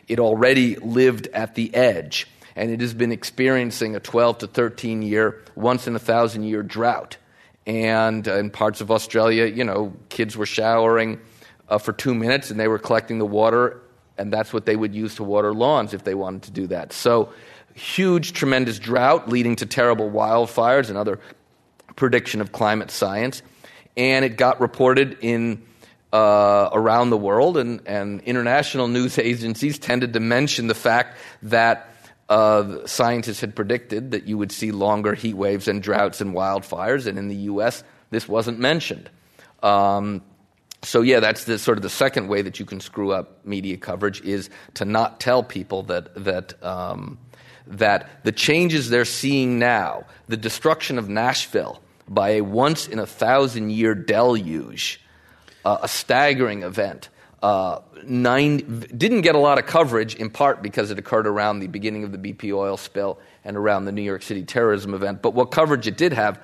[0.08, 5.02] It already lived at the edge, and it has been experiencing a 12 to 13
[5.02, 7.16] year, once in a thousand year drought.
[7.66, 11.20] And uh, in parts of Australia, you know, kids were showering
[11.68, 13.80] uh, for two minutes and they were collecting the water
[14.18, 16.92] and that's what they would use to water lawns if they wanted to do that.
[16.92, 17.32] So,
[17.74, 21.20] huge, tremendous drought leading to terrible wildfires, another
[21.96, 23.42] prediction of climate science.
[23.96, 25.62] And it got reported in
[26.12, 31.88] uh, around the world, and, and international news agencies tended to mention the fact that
[32.28, 37.06] uh, scientists had predicted that you would see longer heat waves and droughts and wildfires,
[37.06, 39.10] and in the U.S., this wasn't mentioned.
[39.62, 40.22] Um,
[40.84, 43.76] so yeah, that's the sort of the second way that you can screw up media
[43.76, 47.18] coverage is to not tell people that that um,
[47.66, 53.06] that the changes they're seeing now, the destruction of Nashville by a once in a
[53.06, 55.00] thousand year deluge,
[55.64, 57.08] uh, a staggering event,
[57.42, 58.58] uh, nine,
[58.96, 62.12] didn't get a lot of coverage in part because it occurred around the beginning of
[62.12, 65.22] the BP oil spill and around the New York City terrorism event.
[65.22, 66.40] But what coverage it did have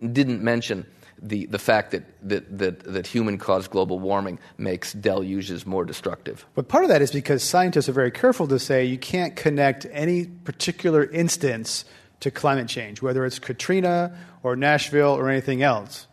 [0.00, 0.86] didn't mention
[1.20, 6.46] the, the fact that, that, that, that human caused global warming makes deluges more destructive.
[6.54, 9.86] But part of that is because scientists are very careful to say you can't connect
[9.90, 11.84] any particular instance
[12.20, 16.06] to climate change, whether it's Katrina or Nashville or anything else.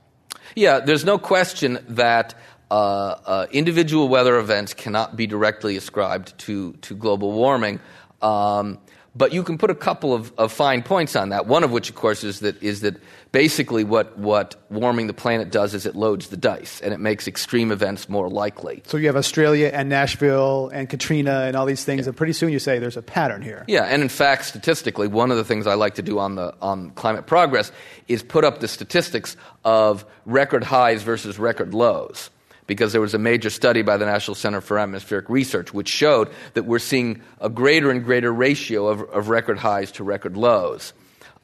[0.56, 2.36] Yeah, there's no question that
[2.70, 7.80] uh, uh, individual weather events cannot be directly ascribed to, to global warming.
[8.22, 8.80] Um,
[9.16, 11.46] but you can put a couple of, of, fine points on that.
[11.46, 12.96] One of which, of course, is that, is that
[13.32, 17.28] basically what, what warming the planet does is it loads the dice and it makes
[17.28, 18.84] extreme events more likely.
[18.86, 22.10] So you have Australia and Nashville and Katrina and all these things, yeah.
[22.10, 23.64] and pretty soon you say there's a pattern here.
[23.68, 26.54] Yeah, and in fact, statistically, one of the things I like to do on, the,
[26.62, 27.72] on climate progress
[28.08, 32.30] is put up the statistics of record highs versus record lows
[32.68, 36.30] because there was a major study by the National Center for Atmospheric Research which showed
[36.54, 40.94] that we're seeing a greater and greater ratio of, of record highs to record lows.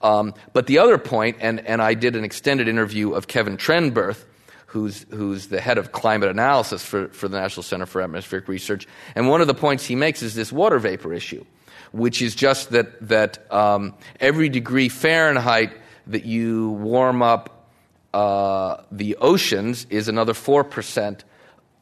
[0.01, 4.25] Um, but the other point, and, and I did an extended interview of Kevin Trenberth,
[4.67, 8.87] who's, who's the head of climate analysis for, for the National Center for Atmospheric Research,
[9.15, 11.43] and one of the points he makes is this water vapor issue,
[11.91, 15.73] which is just that, that um, every degree Fahrenheit
[16.07, 17.69] that you warm up
[18.13, 21.21] uh, the oceans is another 4%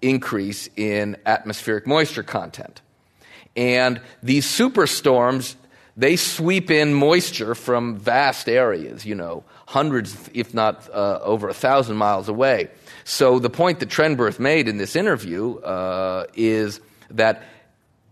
[0.01, 2.81] increase in atmospheric moisture content.
[3.55, 5.55] And these superstorms,
[5.97, 11.53] they sweep in moisture from vast areas, you know, hundreds, if not uh, over a
[11.53, 12.69] thousand miles away.
[13.05, 16.81] So the point that Trenberth made in this interview uh, is
[17.11, 17.43] that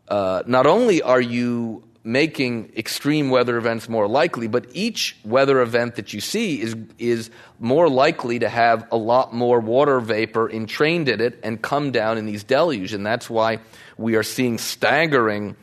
[0.08, 5.96] uh, not only are you making extreme weather events more likely, but each weather event
[5.96, 7.30] that you see is, is
[7.60, 12.18] more likely to have a lot more water vapor entrained in it and come down
[12.18, 12.94] in these deluges.
[12.94, 13.60] And that's why
[13.98, 15.56] we are seeing staggering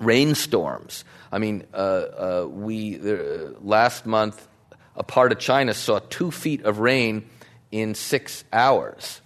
[0.00, 1.04] rainstorms.
[1.30, 4.48] I mean, uh, uh, we, uh, last month,
[4.96, 7.28] a part of China saw two feet of rain
[7.70, 9.20] in six hours.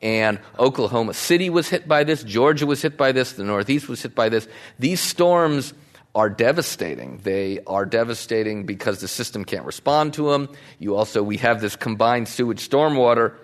[0.00, 4.02] And Oklahoma City was hit by this, Georgia was hit by this, the Northeast was
[4.02, 4.46] hit by this.
[4.78, 5.74] These storms
[6.14, 7.18] are devastating.
[7.18, 10.48] They are devastating because the system can't respond to them.
[10.78, 13.34] You also, we have this combined sewage stormwater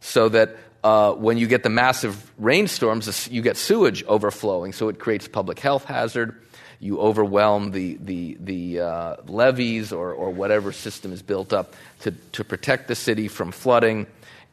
[0.00, 4.98] so that uh, when you get the massive rainstorms, you get sewage overflowing, so it
[4.98, 6.40] creates public health hazard.
[6.78, 12.10] You overwhelm the, the, the uh, levees or, or whatever system is built up to,
[12.32, 14.06] to protect the city from flooding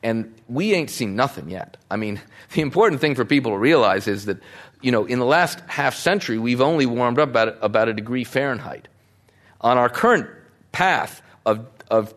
[0.03, 1.77] and we ain't seen nothing yet.
[1.89, 2.21] I mean,
[2.53, 4.37] the important thing for people to realize is that,
[4.81, 8.25] you know, in the last half century, we've only warmed up about, about a degree
[8.25, 8.89] Fahrenheit.
[9.61, 10.29] On our current
[10.73, 12.13] path of, of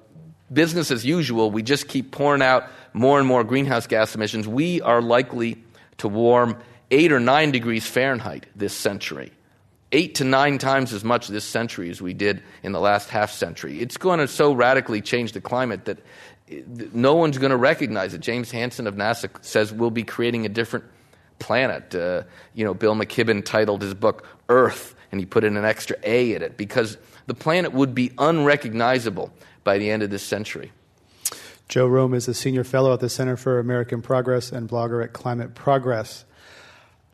[0.52, 4.48] business as usual, we just keep pouring out more and more greenhouse gas emissions.
[4.48, 5.62] We are likely
[5.98, 6.58] to warm
[6.90, 9.30] eight or nine degrees Fahrenheit this century.
[9.96, 13.30] Eight to nine times as much this century as we did in the last half
[13.32, 13.80] century.
[13.80, 16.04] It's going to so radically change the climate that
[16.92, 18.20] no one's going to recognize it.
[18.20, 20.84] James Hansen of NASA says we'll be creating a different
[21.38, 21.94] planet.
[21.94, 25.96] Uh, you know, Bill McKibben titled his book Eaarth, and he put in an extra
[26.02, 29.32] A in it because the planet would be unrecognizable
[29.64, 30.72] by the end of this century.
[31.70, 35.14] Joe Romm is a senior fellow at the Center for American Progress and blogger at
[35.14, 36.26] Climate Progress.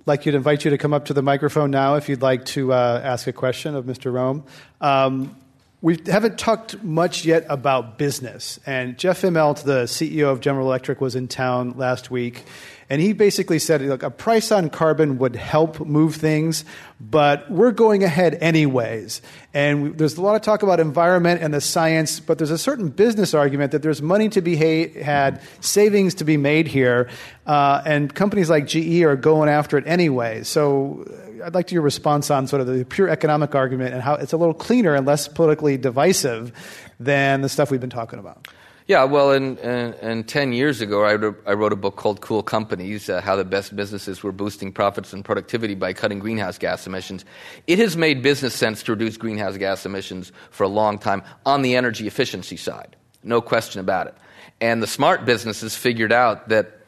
[0.04, 2.44] Like you to invite you to come up to the microphone now if you'd like
[2.46, 4.12] to uh, ask a question of Mr.
[4.12, 4.44] Romm.
[4.80, 5.36] Um,
[5.82, 8.60] we haven't talked much yet about business.
[8.64, 12.44] And Jeff Immelt, the CEO of General Electric, was in town last week.
[12.88, 16.64] And he basically said, look, a price on carbon would help move things,
[17.00, 19.22] but we're going ahead anyways.
[19.52, 22.58] And we, there's a lot of talk about environment and the science, but there's a
[22.58, 27.08] certain business argument that there's money to be ha- had, savings to be made here,
[27.46, 30.44] uh, and companies like GE are going after it anyway.
[30.44, 31.04] So
[31.42, 34.32] I'd like to your response on sort of the pure economic argument and how it's
[34.32, 36.52] a little cleaner and less politically divisive
[37.00, 38.48] than the stuff we've been talking about.
[38.88, 42.42] Yeah, well, in, in 10 years ago, I wrote, I wrote a book called Cool
[42.42, 46.86] Companies uh, How the Best Businesses Were Boosting Profits and Productivity by Cutting Greenhouse Gas
[46.86, 47.24] Emissions.
[47.68, 51.62] It has made business sense to reduce greenhouse gas emissions for a long time on
[51.62, 52.96] the energy efficiency side.
[53.22, 54.16] No question about it.
[54.60, 56.80] And the smart businesses figured out that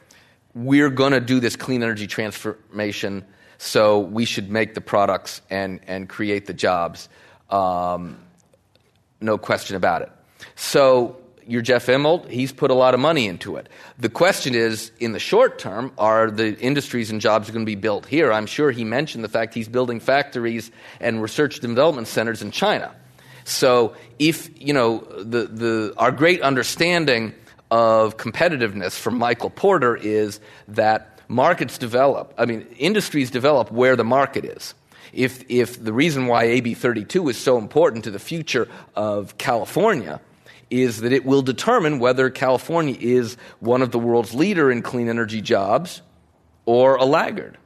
[0.53, 3.25] we're going to do this clean energy transformation,
[3.57, 7.09] so we should make the products and, and create the jobs.
[7.49, 8.17] Um,
[9.21, 10.11] no question about it.
[10.55, 13.69] So your Jeff Immelt, he's put a lot of money into it.
[13.99, 17.75] The question is, in the short term, are the industries and jobs going to be
[17.75, 18.33] built here?
[18.33, 22.51] I'm sure he mentioned the fact he's building factories and research and development centers in
[22.51, 22.93] China.
[23.43, 27.33] So if, you know, the, the, our great understanding
[27.69, 30.39] of competitiveness from Michael Porter is
[30.69, 34.73] that markets develop, I mean, industries develop where the market is.
[35.13, 40.19] If, if the reason why AB 32 is so important to the future of California
[40.69, 45.07] is that it will determine whether California is one of the world's leader in clean
[45.07, 46.01] energy jobs
[46.65, 47.57] or a laggard.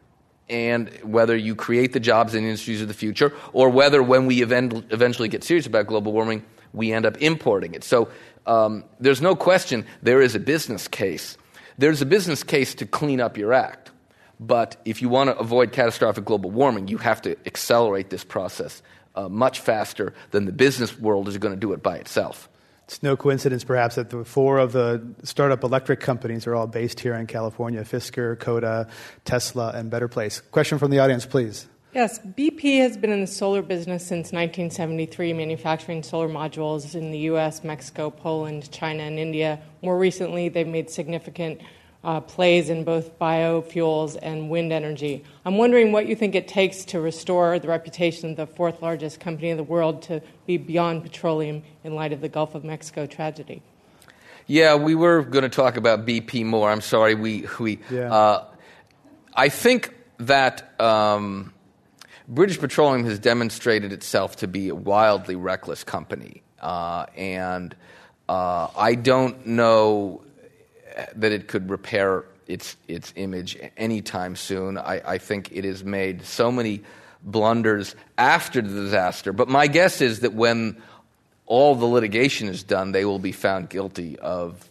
[0.50, 4.42] And whether you create the jobs and industries of the future, or whether when we
[4.42, 6.44] eventually get serious about global warming,
[6.74, 7.84] we end up importing it.
[7.84, 8.10] So
[8.46, 11.38] um, there's no question there is a business case.
[11.80, 13.92] There's a business case to clean up your act.
[14.38, 18.82] But if you want to avoid catastrophic global warming, you have to accelerate this process
[19.16, 22.50] uh, much faster than the business world is going to do it by itself.
[22.84, 27.00] It's no coincidence, perhaps, that the four of the startup electric companies are all based
[27.00, 28.90] here in California Fisker, Coda,
[29.24, 30.42] Tesla, and Better Place.
[30.52, 31.66] Question from the audience, please.
[31.92, 37.18] Yes, BP has been in the solar business since 1973, manufacturing solar modules in the
[37.32, 39.60] US, Mexico, Poland, China, and India.
[39.82, 41.62] More recently, they've made significant
[42.04, 45.24] uh, plays in both biofuels and wind energy.
[45.44, 49.20] I'm wondering what you think it takes to restore the reputation of the fourth largest
[49.20, 53.08] company in the world to be beyond petroleum in light of the Gulf of Mexico
[53.08, 53.64] tragedy.
[54.46, 56.70] Yeah, we were going to talk about BP more.
[56.70, 57.16] I'm sorry.
[57.16, 58.14] We, we, yeah.
[58.14, 58.46] uh,
[59.34, 61.52] I think that um,
[62.30, 66.44] British Petroleum has demonstrated itself to be a wildly reckless company.
[66.62, 67.76] Uh, and
[68.30, 70.22] uh, I don't know
[71.16, 74.78] that it could repair its its image anytime soon.
[74.78, 76.84] I, I think it has made so many
[77.24, 79.34] blunders after the disaster.
[79.34, 80.82] But my guess is that when
[81.48, 84.70] all the litigation is done, they will be found guilty of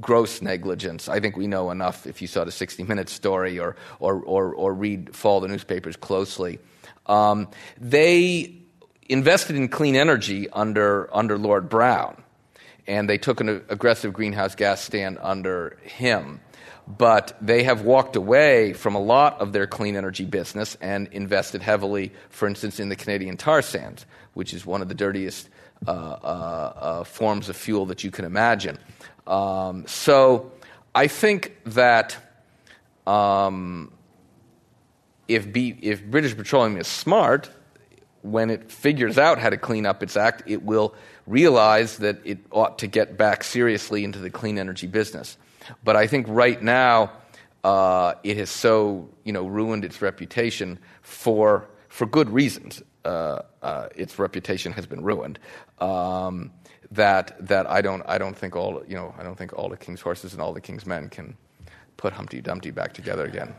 [0.00, 1.08] gross negligence.
[1.08, 4.54] I think we know enough if you saw the 60 Minutes story or, or, or,
[4.54, 6.58] or read, follow the newspapers closely.
[7.08, 7.48] Um,
[7.80, 8.54] they
[9.08, 12.22] invested in clean energy under, under Lord Browne,
[12.86, 16.40] and they took an aggressive greenhouse gas stand under him.
[16.86, 21.60] But they have walked away from a lot of their clean energy business and invested
[21.60, 25.50] heavily, for instance, in the Canadian tar sands, which is one of the dirtiest
[25.86, 28.78] uh, uh, uh, forms of fuel that you can imagine.
[29.26, 30.50] Um, so
[30.94, 32.16] I think that
[33.06, 33.92] um,
[35.28, 37.50] if, B, if British Petroleum is smart,
[38.22, 40.94] when it figures out how to clean up its act, it will
[41.26, 45.36] realize that it ought to get back seriously into the clean energy business.
[45.84, 47.12] But I think right now
[47.64, 52.82] uh, it has so you know ruined its reputation for for good reasons.
[53.04, 55.38] Uh, uh, its reputation has been ruined.
[55.78, 56.50] Um,
[56.90, 59.76] that that I don't I don't think all you know I don't think all the
[59.76, 61.36] king's horses and all the king's men can
[61.98, 63.54] put Humpty Dumpty back together again.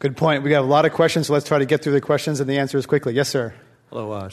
[0.00, 0.42] Good point.
[0.42, 2.50] We got a lot of questions, so let's try to get through the questions and
[2.50, 3.14] the answers quickly.
[3.14, 3.54] Yes, sir.
[3.90, 4.30] Hello, uh,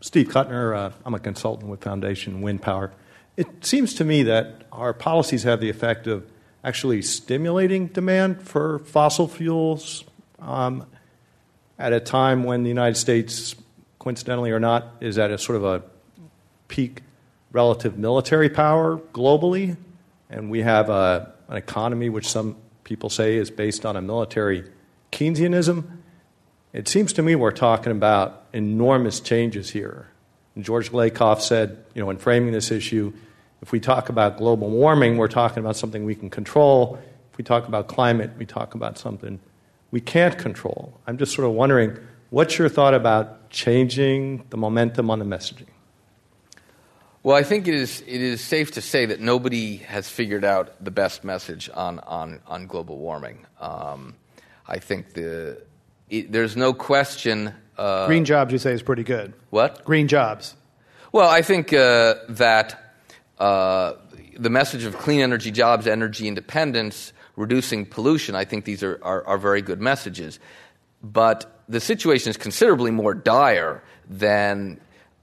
[0.00, 0.76] Steve Kuttner.
[0.76, 2.92] Uh, I'm a consultant with Foundation Wind Power.
[3.36, 6.30] It seems to me that our policies have the effect of
[6.62, 10.04] actually stimulating demand for fossil fuels
[10.38, 10.86] um,
[11.78, 13.54] at a time when the United States,
[13.98, 15.82] coincidentally or not, is at a sort of a
[16.68, 17.02] peak
[17.50, 19.78] relative military power globally,
[20.28, 22.56] and we have a, an economy which some
[22.90, 24.64] people say is based on a military
[25.12, 25.84] Keynesianism.
[26.72, 30.08] It seems to me we're talking about enormous changes here.
[30.56, 33.12] And George Lakoff said, you know, in framing this issue,
[33.62, 36.98] if we talk about global warming, we're talking about something we can control.
[37.30, 39.38] If we talk about climate, we talk about something
[39.92, 40.98] we can't control.
[41.06, 41.96] I'm just sort of wondering
[42.30, 45.68] what's your thought about changing the momentum on the messaging?
[47.22, 50.82] Well, I think it is, it is safe to say that nobody has figured out
[50.82, 53.44] the best message on, on, on global warming.
[53.60, 54.14] Um,
[54.66, 55.62] I think the,
[56.08, 57.52] it, there's no question.
[57.76, 59.34] Uh, Green jobs, you say, is pretty good.
[59.50, 59.84] What?
[59.84, 60.54] Green jobs.
[61.12, 62.94] Well, I think uh, that
[63.38, 63.94] uh,
[64.38, 69.26] the message of clean energy jobs, energy independence, reducing pollution, I think these are, are,
[69.26, 70.38] are very good messages.
[71.02, 74.80] But the situation is considerably more dire than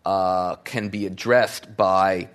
[0.08, 2.30] uh, can be addressed by,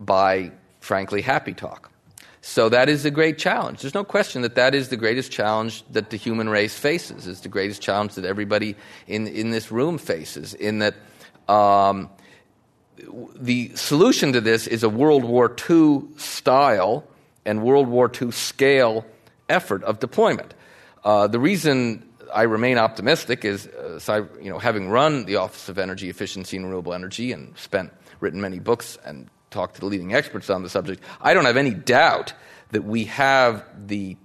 [0.00, 0.50] by,
[0.80, 1.92] frankly, happy talk.
[2.40, 3.80] So that is a great challenge.
[3.80, 7.28] There's no question that that is the greatest challenge that the human race faces.
[7.28, 8.74] It's the greatest challenge that everybody
[9.06, 10.96] in, in this room faces, in that
[11.48, 12.10] um,
[13.36, 17.04] the solution to this is a World War II style
[17.44, 19.06] and World War II scale
[19.48, 20.54] effort of deployment.
[21.04, 22.04] Uh, the reason
[22.34, 26.66] I remain optimistic is, uh, you know, having run the Office of Energy Efficiency and
[26.66, 30.70] Renewable Energy and spent written many books and talked to the leading experts on the
[30.70, 32.32] subject, I don't have any doubt
[32.70, 34.16] that we have the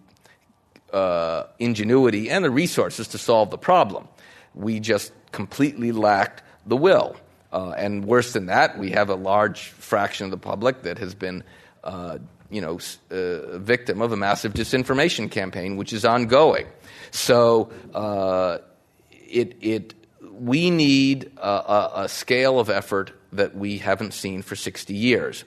[0.93, 4.07] uh, ingenuity and the resources to solve the problem.
[4.55, 7.15] We just completely lacked the will.
[7.51, 11.13] Uh, and worse than that, we have a large fraction of the public that has
[11.15, 11.43] been
[11.83, 12.17] uh,
[12.49, 12.79] you know,
[13.11, 16.65] uh, victim of a massive disinformation campaign, which is ongoing.
[17.17, 18.59] So uh,
[19.09, 24.55] it, it, we need a, a, a, scale of effort that we haven't seen for
[24.55, 25.43] 60 years.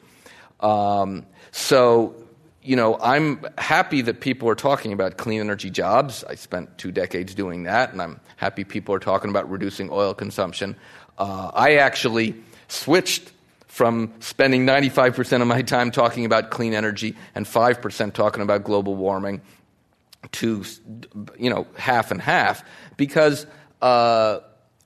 [0.58, 2.16] Um, so,
[2.60, 6.24] you know, I'm happy that people are talking about clean energy jobs.
[6.24, 10.12] I spent two decades doing that, and I'm happy people are talking about reducing oil
[10.12, 10.74] consumption.
[11.18, 12.34] Uh, I actually
[12.66, 13.32] switched
[13.68, 18.96] from spending 95% of my time talking about clean energy and 5% talking about global
[18.96, 19.40] warming
[20.32, 20.64] to
[21.38, 22.62] you know half and half
[22.96, 23.46] because
[23.82, 24.40] uh,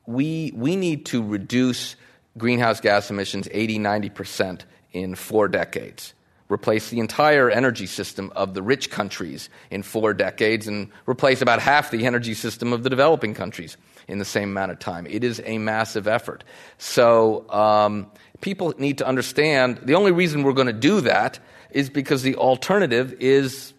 [0.06, 1.96] we we need to reduce
[2.38, 4.62] greenhouse gas emissions 80 90%
[4.92, 6.14] in four decades.
[6.48, 11.58] Replace the entire energy system of the rich countries in four decades and replace about
[11.58, 13.76] half the energy system of the developing countries
[14.08, 15.06] in the same amount of time.
[15.06, 16.44] It is a massive effort.
[16.78, 18.10] So um,
[18.40, 21.38] people need to understand the only reason we're going to do that
[21.70, 23.73] is because the alternative is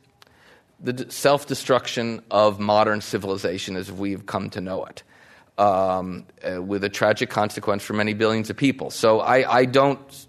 [0.79, 5.03] the self destruction of modern civilization as we've come to know it,
[5.57, 8.89] um, uh, with a tragic consequence for many billions of people.
[8.89, 10.27] So I, I don't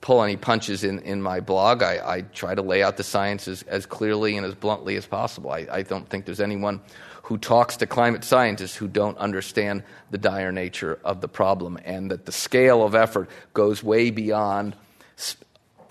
[0.00, 1.82] pull any punches in, in my blog.
[1.82, 5.06] I, I try to lay out the science as, as clearly and as bluntly as
[5.06, 5.50] possible.
[5.50, 6.80] I, I don't think there's anyone
[7.22, 12.10] who talks to climate scientists who don't understand the dire nature of the problem and
[12.10, 14.74] that the scale of effort goes way beyond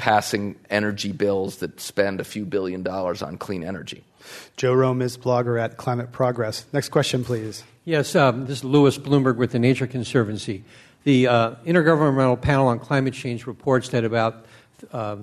[0.02, 4.04] passing energy bills that spend a few billion dollars on clean energy.
[4.58, 6.66] Joe Romm is blogger at Climate Progress.
[6.74, 7.64] Next question, please.
[7.86, 10.64] Yes, um, this is Louis Blumberg with the Nature Conservancy.
[11.04, 14.43] The uh, Intergovernmental Panel on Climate Change reports that about
[14.91, 15.18] uh,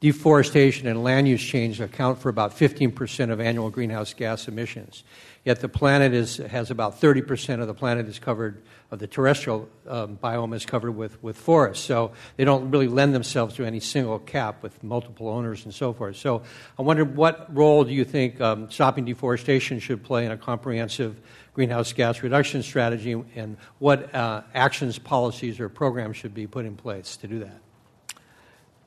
[0.00, 5.02] deforestation and land use change account for about 15% of annual greenhouse gas emissions.
[5.44, 9.68] Yet the planet is, has about 30% of the planet is covered, of the terrestrial
[9.88, 11.84] um, biome is covered with, with forests.
[11.84, 15.92] So they don't really lend themselves to any single cap with multiple owners and so
[15.92, 16.16] forth.
[16.16, 16.42] So
[16.78, 21.20] I wonder what role do you think um, stopping deforestation should play in a comprehensive
[21.54, 26.76] greenhouse gas reduction strategy and what uh, actions, policies, or programs should be put in
[26.76, 27.60] place to do that?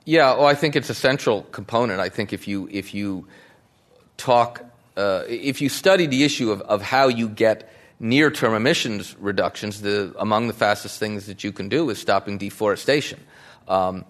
[0.06, 2.00] Yeah, well, I think it's a central component.
[2.00, 3.28] I think if you if you
[4.18, 4.66] talk,
[4.98, 9.82] uh, if you study the issue of, of how you get near term emissions reductions,
[9.82, 13.20] the among the fastest things that you can do is stopping deforestation.
[13.68, 14.06] Um,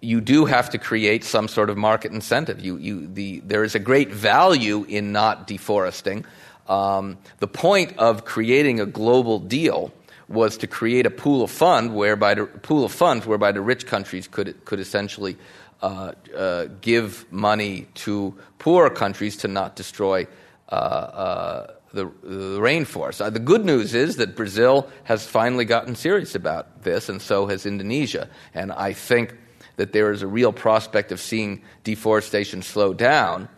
[0.00, 2.64] you do have to create some sort of market incentive.
[2.64, 6.24] You, you, the, there is a great value in not deforesting.
[6.68, 9.92] Um, the point of creating a global deal
[10.28, 13.86] was to create a pool of fund whereby the pool of funds whereby the rich
[13.86, 15.36] countries could could essentially
[15.82, 20.26] uh, uh, give money to poorer countries to not destroy
[20.70, 23.24] uh, uh the, the, rainforest.
[23.24, 27.46] Uh, the good news is that Brazil has finally gotten serious about this, and so
[27.46, 28.28] has Indonesia.
[28.52, 29.34] And I think
[29.76, 33.48] that there is a real prospect of seeing deforestation slow down.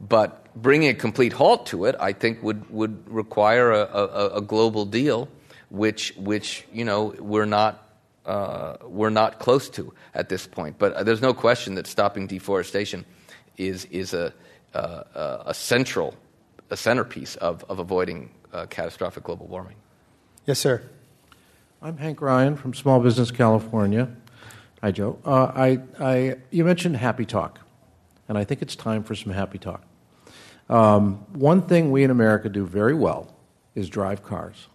[0.00, 4.40] But bringing a complete halt to it, I think, would, would require a, a, a
[4.40, 5.28] global deal
[5.74, 7.88] which, which you know, we're not,
[8.24, 10.78] uh, we're not close to at this point.
[10.78, 13.04] But uh, there's no question that stopping deforestation
[13.56, 14.32] is, is a,
[14.72, 16.14] uh, a central,
[16.70, 19.76] a centerpiece of, of avoiding uh, catastrophic global warming.
[20.46, 20.82] Yes, sir.
[21.82, 24.08] I'm Hank Ryan from Small Business California.
[24.80, 25.18] Hi, Joe.
[25.24, 27.60] Uh, I, I, you mentioned happy talk,
[28.28, 29.82] and I think it's time for some happy talk.
[30.68, 33.34] Um, one thing we in America do very well
[33.74, 34.68] is drive cars.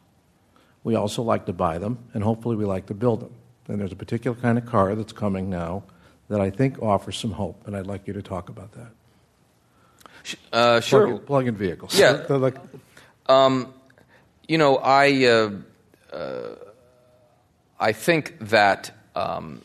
[0.83, 3.33] We also like to buy them, and hopefully, we like to build them.
[3.67, 5.83] And there's a particular kind of car that's coming now
[6.29, 8.91] that I think offers some hope, and I'd like you to talk about that.
[10.51, 11.07] Uh, sure.
[11.07, 11.97] Plug-in, plug-in vehicles.
[11.97, 12.25] Yeah.
[13.27, 13.73] um,
[14.47, 15.51] you know, I uh,
[16.11, 16.55] uh,
[17.79, 19.61] I think that um,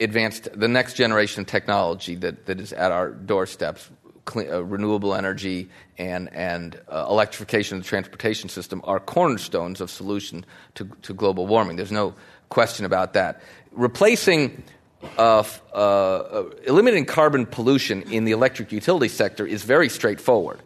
[0.00, 3.88] advanced the next generation of technology that, that is at our doorsteps
[4.24, 5.68] clean, uh, renewable energy
[5.98, 10.44] and, and uh, electrification of the transportation system are cornerstones of solution
[10.74, 11.76] to, to global warming.
[11.76, 12.14] There's no
[12.48, 13.40] question about that.
[13.72, 14.62] Replacing
[15.18, 20.60] uh, uh, eliminating carbon pollution in the electric utility sector is very straightforward.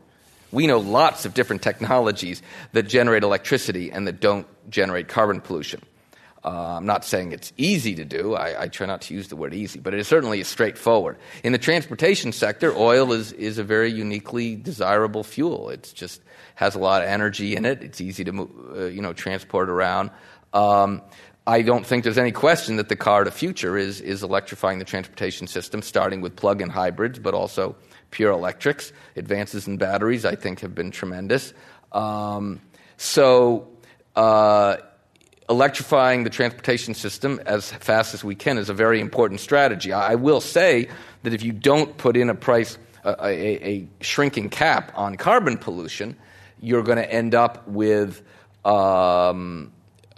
[0.52, 2.42] We know lots of different technologies
[2.72, 5.82] that generate electricity and that don't generate carbon pollution.
[6.48, 8.34] Uh, I'm not saying it's easy to do.
[8.34, 11.18] I, I, try not to use the word easy, but it certainly is straightforward.
[11.44, 15.68] In the transportation sector, oil is, is a very uniquely desirable fuel.
[15.68, 16.22] It just
[16.54, 17.82] has a lot of energy in it.
[17.82, 20.10] It's easy to move, uh, you know transport around.
[20.54, 21.02] Um,
[21.46, 24.78] I don't think there's any question that the car of the future is, is electrifying
[24.78, 27.76] the transportation system, starting with plug in hybrids, but also
[28.10, 28.90] pure electrics.
[29.16, 31.52] Advances in batteries, I think, have been tremendous.
[31.92, 32.62] Um,
[32.96, 33.68] so,
[34.16, 34.78] uh,
[35.48, 39.92] electrifying the transportation system as fast as we can is a very important strategy.
[39.92, 40.88] I, will say
[41.22, 45.56] that if you don't put in a price, a, a, a shrinking cap on carbon
[45.56, 46.16] pollution,
[46.60, 48.22] you're going to end up with
[48.64, 49.72] um,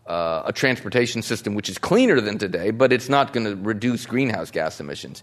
[0.06, 4.06] uh, a transportation system which is cleaner than today, but it's not going to reduce
[4.06, 5.22] greenhouse gas emissions.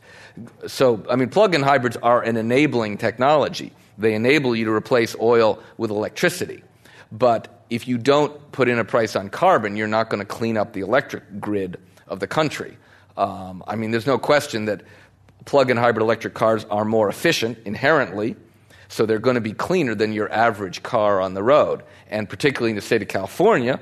[0.67, 3.73] So, I mean, plug in hybrids are an enabling technology.
[3.97, 6.63] They enable you to replace oil with electricity.
[7.11, 10.57] But if you don't put in a price on carbon, you're not going to clean
[10.57, 12.77] up the electric grid of the country.
[13.17, 14.81] Um, I mean, there's no question that
[15.45, 18.35] plug in hybrid electric cars are more efficient inherently,
[18.89, 21.83] so they're going to be cleaner than your average car on the road.
[22.09, 23.79] And particularly in the state of California,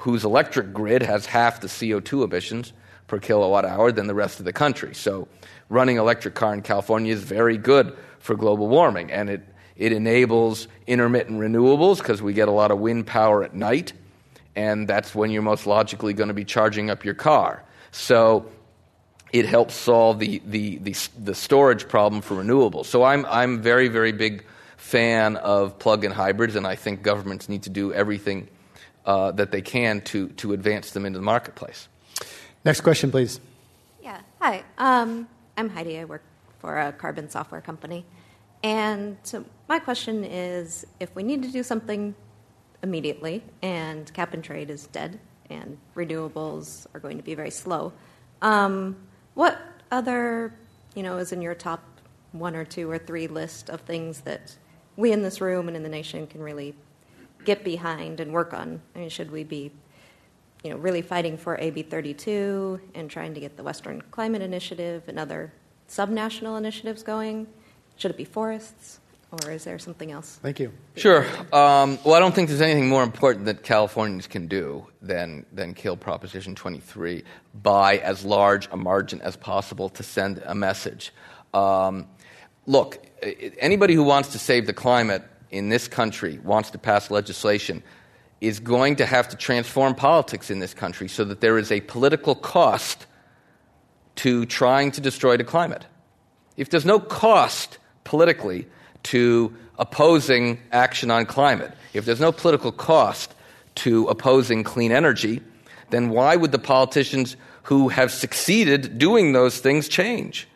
[0.00, 2.72] whose electric grid has half the CO2 emissions
[3.06, 4.94] per kilowatt hour than the rest of the country.
[4.94, 5.28] So
[5.68, 9.42] running electric car in California is very good for global warming, and it
[9.78, 13.92] it enables intermittent renewables because we get a lot of wind power at night,
[14.54, 17.62] and that's when you're most logically going to be charging up your car.
[17.90, 18.46] So
[19.32, 22.86] it helps solve the, the, the, the storage problem for renewables.
[22.86, 24.44] So I'm, I'm very, very big
[24.76, 28.48] fan of plug-in hybrids, and I think governments need to do everything
[29.04, 31.88] uh, that they can to, to advance them into the marketplace.
[32.64, 33.40] Next question, please.
[34.02, 34.20] Yeah.
[34.40, 34.64] Hi.
[34.78, 35.98] Um, I'm Heidi.
[35.98, 36.22] I work
[36.60, 38.04] for a carbon software company.
[38.66, 42.16] And so my question is if we need to do something
[42.82, 47.92] immediately and cap and trade is dead and renewables are going to be very slow,
[48.42, 48.96] um,
[49.34, 49.56] what
[49.92, 50.52] other,
[50.96, 51.80] you know, is in your top
[52.32, 54.56] one or two or three list of things that
[54.96, 56.74] we in this room and in the nation can really
[57.44, 58.82] get behind and work on?
[58.96, 59.70] I mean, should we be,
[60.64, 65.04] you know, really fighting for AB 32 and trying to get the Western Climate Initiative
[65.06, 65.52] and other
[65.88, 67.46] subnational initiatives going?
[67.96, 70.38] Should it be forests, or is there something else?
[70.42, 70.72] Thank you.
[70.96, 71.26] Sure.
[71.52, 75.74] Um, well, I don't think there's anything more important that Californians can do than, than
[75.74, 77.24] kill Proposition 23
[77.62, 81.12] by as large a margin as possible to send a message.
[81.54, 82.06] Um,
[82.66, 83.04] look,
[83.58, 87.82] anybody who wants to save the climate in this country, wants to pass legislation,
[88.40, 91.80] is going to have to transform politics in this country so that there is a
[91.80, 93.06] political cost
[94.16, 95.86] to trying to destroy the climate.
[96.56, 98.66] If there's no cost politically
[99.02, 103.34] to opposing action on climate, if there's no political cost
[103.74, 105.42] to opposing clean energy,
[105.90, 110.48] then why would the politicians who have succeeded doing those things change?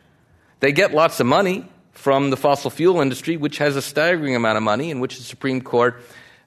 [0.60, 4.56] They get lots of money from the fossil fuel industry, which has a staggering amount
[4.56, 6.00] of money, in which the Supreme Court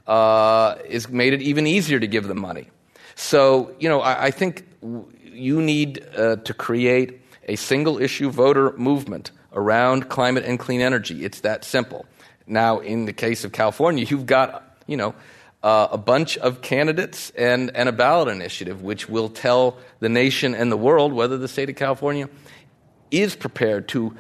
[0.08, 2.68] uh, has made it even easier to give them money.
[3.16, 4.66] So, you know, I, I think
[5.24, 11.24] you need uh, to create a single issue voter movement around climate and clean energy.
[11.24, 12.06] It's that simple.
[12.46, 15.16] Now, in the case of California, you've got, you know,
[15.64, 20.54] uh, a bunch of candidates and, and a ballot initiative which will tell the nation
[20.54, 22.28] and the world whether the state of California
[23.12, 24.16] is prepared to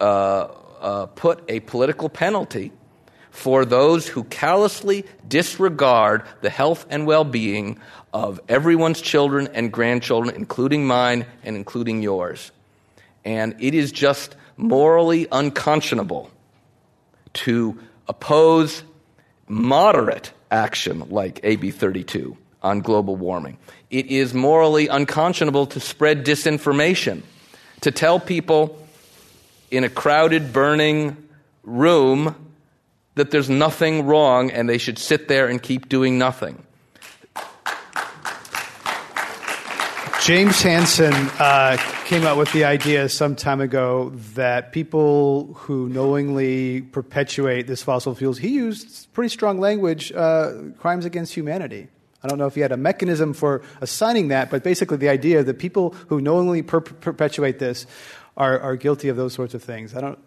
[0.00, 0.48] uh,
[0.80, 2.72] uh, put a political penalty
[3.30, 7.78] for those who callously disregard the health and well being
[8.12, 12.50] of everyone's children and grandchildren, including mine and including yours.
[13.24, 16.30] And it is just morally unconscionable
[17.32, 17.78] to
[18.08, 18.82] oppose
[19.46, 23.56] moderate action like AB 32 on global warming.
[23.90, 27.22] It is morally unconscionable to spread disinformation,
[27.80, 28.84] to tell people
[29.70, 31.16] in a crowded, burning
[31.62, 32.34] room
[33.14, 36.64] that there's nothing wrong and they should sit there and keep doing nothing.
[40.28, 46.82] James Hansen uh, came up with the idea some time ago that people who knowingly
[46.82, 51.88] perpetuate this fossil fuels, he used pretty strong language, uh, crimes against humanity.
[52.22, 55.42] I don't know if he had a mechanism for assigning that, but basically the idea
[55.42, 57.86] that people who knowingly per- perpetuate this
[58.36, 59.94] are, are guilty of those sorts of things.
[59.94, 60.18] I don't.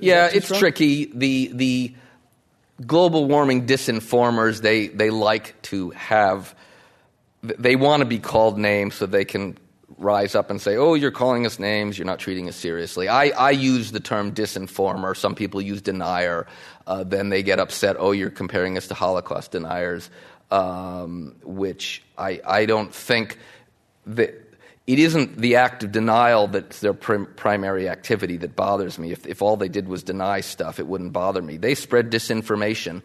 [0.00, 0.58] Yeah, it's strong?
[0.58, 1.12] tricky.
[1.14, 1.94] The the
[2.86, 6.54] global warming disinformers they they like to have
[7.42, 9.56] they want to be called names so they can
[9.98, 13.08] rise up and say, oh, you're calling us names, you're not treating us seriously.
[13.08, 15.16] I, I use the term disinformer.
[15.16, 16.46] Some people use denier.
[16.86, 20.10] Uh, then they get upset, oh, you're comparing us to Holocaust deniers,
[20.50, 23.38] um, which I, I don't think
[24.06, 24.34] that
[24.86, 29.12] it isn't the act of denial that's their prim- primary activity that bothers me.
[29.12, 31.58] If, if all they did was deny stuff, it wouldn't bother me.
[31.58, 33.02] They spread disinformation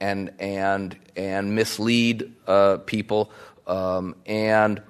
[0.00, 3.30] and, and, and mislead uh, people
[3.66, 4.82] um, and,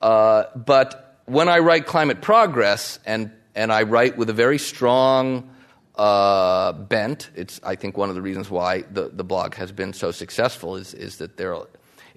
[0.00, 5.50] uh, but when I write climate progress, and, and I write with a very strong
[5.96, 9.92] uh, bent, it's, I think, one of the reasons why the, the blog has been
[9.92, 11.56] so successful is, is that there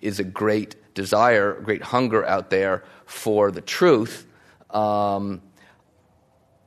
[0.01, 4.25] is a great desire, great hunger out there for the truth.
[4.69, 5.41] Um,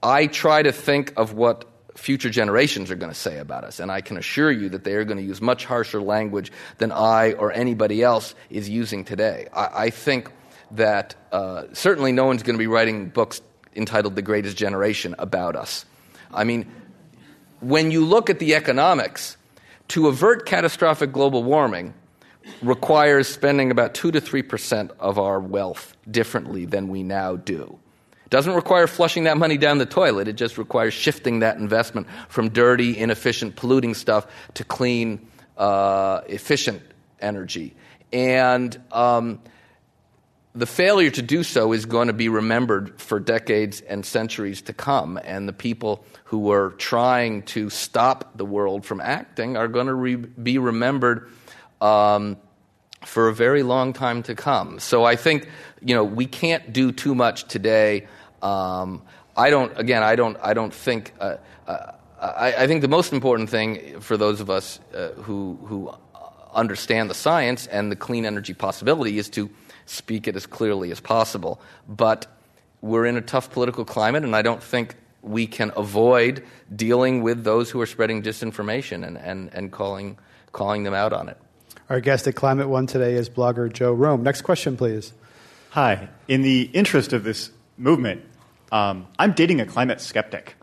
[0.02, 1.64] I try to think of what
[1.94, 4.94] future generations are going to say about us, and I can assure you that they
[4.94, 9.48] are going to use much harsher language than I or anybody else is using today.
[9.52, 10.30] I, I think
[10.72, 13.40] that uh, certainly no one's going to be writing books
[13.74, 15.84] entitled The Greatest Generation about us.
[16.32, 16.70] I mean,
[17.60, 19.36] when you look at the economics,
[19.88, 21.94] to avert catastrophic global warming
[22.62, 27.78] requires spending about 2 to 3% of our wealth differently than we now do.
[28.32, 32.48] Doesn't require flushing that money down the toilet, it just requires shifting that investment from
[32.48, 35.28] dirty, inefficient, polluting stuff to clean,
[35.58, 36.80] uh, efficient
[37.20, 37.74] energy.
[38.10, 39.42] And um,
[40.54, 44.72] the failure to do so is going to be remembered for decades and centuries to
[44.72, 45.20] come.
[45.22, 49.94] And the people who were trying to stop the world from acting are going to
[49.94, 51.30] re- be remembered
[51.82, 52.38] um,
[53.04, 54.78] for a very long time to come.
[54.78, 55.50] So I think,
[55.82, 58.06] you know, we can't do too much today.
[58.42, 59.02] Um,
[59.36, 61.36] I don't, again, I don't, I don't think, uh,
[61.66, 65.94] uh, I, I, think the most important thing for those of us uh, who, who
[66.52, 69.48] understand the science and the clean energy possibility is to
[69.86, 71.60] speak it as clearly as possible.
[71.88, 72.26] But
[72.80, 77.44] we're in a tough political climate, and I don't think we can avoid dealing with
[77.44, 80.18] those who are spreading disinformation and, and, and calling,
[80.50, 81.38] calling them out on it.
[81.88, 84.22] Our guest at Climate One today is blogger Joe Romm.
[84.22, 85.12] Next question, please.
[85.70, 86.08] Hi.
[86.26, 88.22] In the interest of this movement,
[88.72, 90.56] um, I'm dating a climate skeptic.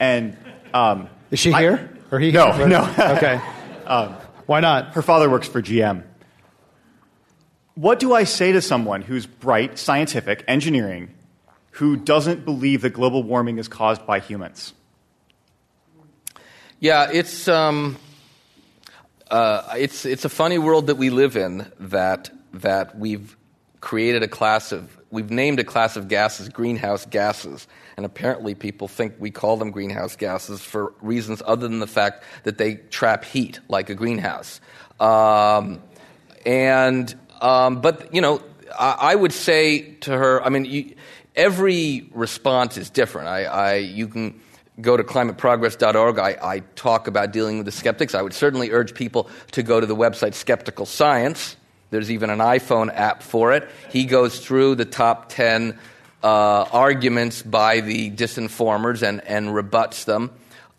[0.00, 0.36] And
[0.72, 1.90] um, is she here?
[2.10, 2.30] Or he?
[2.30, 2.68] No, here?
[2.68, 2.82] no.
[2.98, 3.40] okay.
[3.84, 4.14] Um,
[4.46, 4.94] Why not?
[4.94, 6.04] Her father works for GM.
[7.74, 11.12] What do I say to someone who's bright, scientific, engineering,
[11.72, 14.72] who doesn't believe that global warming is caused by humans?
[16.78, 17.96] Yeah, it's um,
[19.30, 21.70] uh, it's it's a funny world that we live in.
[21.80, 23.36] That that we've
[23.80, 28.88] created a class of we've named a class of gases greenhouse gases, and apparently people
[28.88, 33.24] think we call them greenhouse gases for reasons other than the fact that they trap
[33.24, 34.60] heat like a greenhouse.
[34.98, 35.80] Um,
[36.44, 38.40] and um, but, you know,
[38.78, 40.94] I, I, would say to her, I mean, you,
[41.34, 43.28] every response is different.
[43.28, 44.40] I, I, you can
[44.80, 46.18] go to climateprogress.org.
[46.20, 48.14] I, I talk about dealing with the skeptics.
[48.14, 51.56] I would certainly urge people to go to the website Skeptical Science.
[51.92, 53.68] There's even an iPhone app for it.
[53.90, 55.78] He goes through the top 10
[56.22, 56.26] uh,
[56.72, 60.30] arguments by the disinformers and, and rebuts them.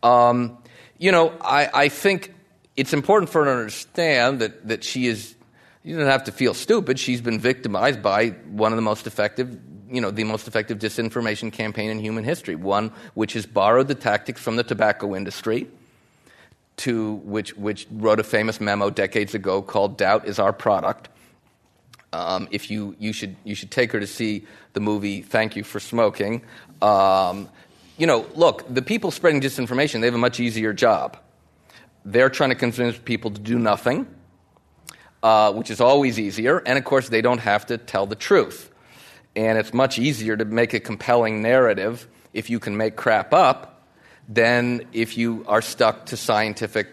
[0.01, 0.57] Um,
[0.97, 2.33] you know, I, I think
[2.75, 5.35] it's important for her to understand that, that she is
[5.83, 6.97] you don't have to feel stupid.
[6.97, 9.59] She's been victimized by one of the most effective,
[9.91, 12.55] you know, the most effective disinformation campaign in human history.
[12.55, 15.67] One which has borrowed the tactics from the tobacco industry,
[16.77, 21.09] to which which wrote a famous memo decades ago called "Doubt is Our Product."
[22.11, 25.63] Um, if you you should you should take her to see the movie "Thank You
[25.63, 26.43] for Smoking."
[26.81, 27.49] Um,
[27.97, 31.17] you know, look, the people spreading disinformation they have a much easier job.
[32.05, 34.07] They're trying to convince people to do nothing
[35.23, 36.61] uh, which is always easier.
[36.65, 38.69] And of course, they don't have to tell the truth.
[39.35, 43.72] And it's much easier to make a compelling narrative if you can make crap up
[44.27, 46.87] than if you are stuck to scientific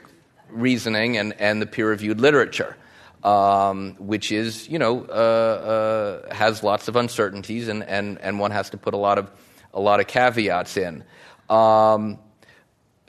[0.48, 2.76] reasoning and, and the peer reviewed literature.
[3.22, 8.50] Um, which is, you know, uh, uh, has lots of uncertainties, and, and, and one
[8.50, 9.30] has to put a lot of,
[9.74, 11.04] a lot of caveats in.
[11.50, 12.18] Um,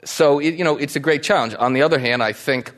[0.04, 1.54] so, it, you know, it's a great challenge.
[1.58, 2.74] On the other hand, I think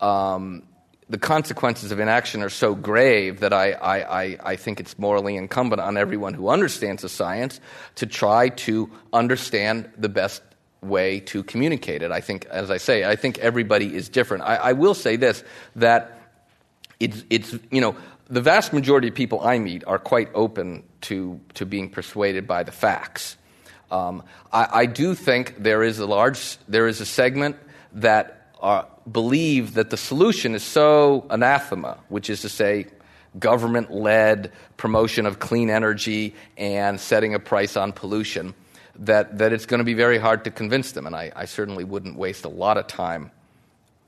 [0.00, 0.62] um,
[1.10, 5.80] the consequences of inaction are so grave that I, I, I, think it's morally incumbent
[5.80, 7.60] on everyone who understands the science
[7.96, 10.42] to try to understand the best
[10.80, 12.10] way to communicate it.
[12.12, 14.44] I think, as I say, I think everybody is different.
[14.44, 15.42] I, I will say this
[15.76, 16.18] that
[17.00, 17.96] it's, it's, you know,
[18.28, 22.62] the vast majority of people I meet are quite open to, to being persuaded by
[22.62, 23.36] the facts.
[23.90, 24.22] Um,
[24.52, 27.56] I, I do think there is a large, there is a segment
[27.94, 32.86] that are, believe that the solution is so anathema, which is to say,
[33.38, 38.54] government led promotion of clean energy and setting a price on pollution,
[38.98, 41.06] that, that it's going to be very hard to convince them.
[41.06, 43.30] And I, I certainly wouldn't waste a lot of time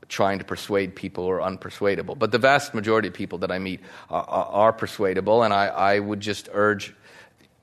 [0.09, 2.19] trying to persuade people who are unpersuadable.
[2.19, 3.81] But the vast majority of people that I meet
[4.11, 6.95] are, are, persuadable, and I, I would just urge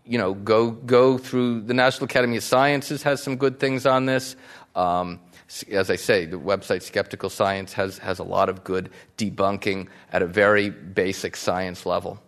[0.06, 4.06] you know, go go through the National Academy of Sciences has some good things on
[4.06, 4.38] this.
[4.74, 5.20] Um,
[5.70, 10.22] as I say, the website Skeptical Science has, has a lot of good debunking at
[10.22, 12.20] a very basic science level.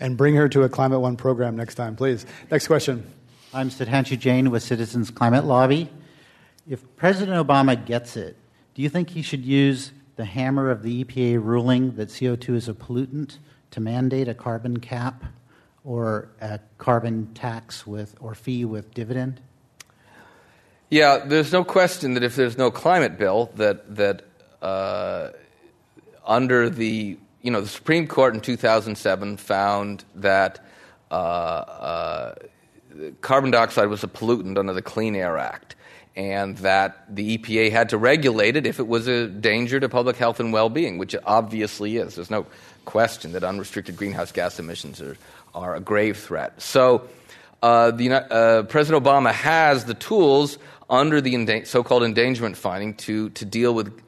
[0.00, 2.26] And bring her to a Climate One program next time, please.
[2.50, 3.06] Next question.
[3.54, 5.88] I'm Sudhanshu Jain with Citizens Climate Lobby.
[6.68, 8.36] If President Obama gets it,
[8.74, 12.68] do you think he should use the hammer of the EPA ruling that CO2 is
[12.68, 13.38] a pollutant
[13.70, 15.22] to mandate a carbon cap
[15.84, 19.40] or a carbon tax with or fee with dividend?
[20.90, 24.22] Yeah, there's no question that if there's no climate bill, that that
[24.62, 25.28] uh,
[26.26, 30.58] under the you know the Supreme Court in 2007 found that
[31.12, 32.34] uh, uh,
[33.20, 35.76] carbon dioxide was a pollutant under the Clean Air Act,
[36.16, 40.16] and that the EPA had to regulate it if it was a danger to public
[40.16, 42.14] health and well-being, which it obviously is.
[42.14, 42.46] There's no
[42.84, 45.16] question that unrestricted greenhouse gas emissions are,
[45.54, 46.60] are a grave threat.
[46.60, 47.08] So,
[47.62, 50.58] uh, the, uh, President Obama has the tools
[50.90, 54.00] under the enda- so-called endangerment finding to, to deal with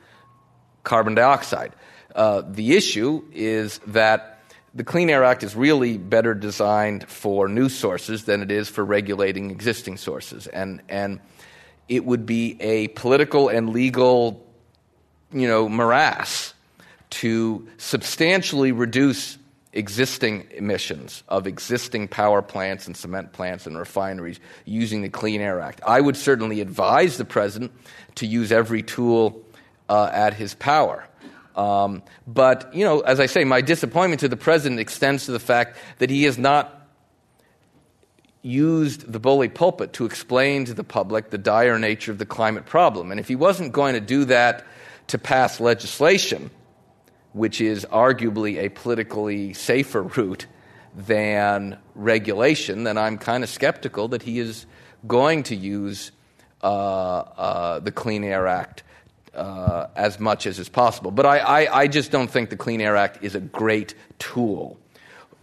[0.84, 1.72] carbon dioxide.
[2.14, 4.35] Uh, the issue is that
[4.76, 8.84] the Clean Air Act is really better designed for new sources than it is for
[8.84, 11.18] regulating existing sources, and and
[11.88, 14.44] it would be a political and legal,
[15.32, 16.52] you know, morass
[17.08, 19.38] to substantially reduce
[19.72, 25.60] existing emissions of existing power plants and cement plants and refineries using the Clean Air
[25.60, 25.80] Act.
[25.86, 27.72] I would certainly advise the president
[28.16, 29.42] to use every tool
[29.88, 31.06] uh, at his power.
[31.56, 35.40] Um, but, you know, as I say, my disappointment to the president extends to the
[35.40, 36.72] fact that he has not
[38.42, 42.66] used the bully pulpit to explain to the public the dire nature of the climate
[42.66, 43.10] problem.
[43.10, 44.64] And if he wasn't going to do that
[45.08, 46.50] to pass legislation,
[47.32, 50.46] which is arguably a politically safer route
[50.94, 54.66] than regulation, then I'm kind of skeptical that he is
[55.06, 56.12] going to use
[56.62, 58.82] uh, uh, the Clean Air Act
[59.36, 61.10] uh, as much as is possible.
[61.10, 64.78] But I, I, I, just don't think the Clean Air Act is a great tool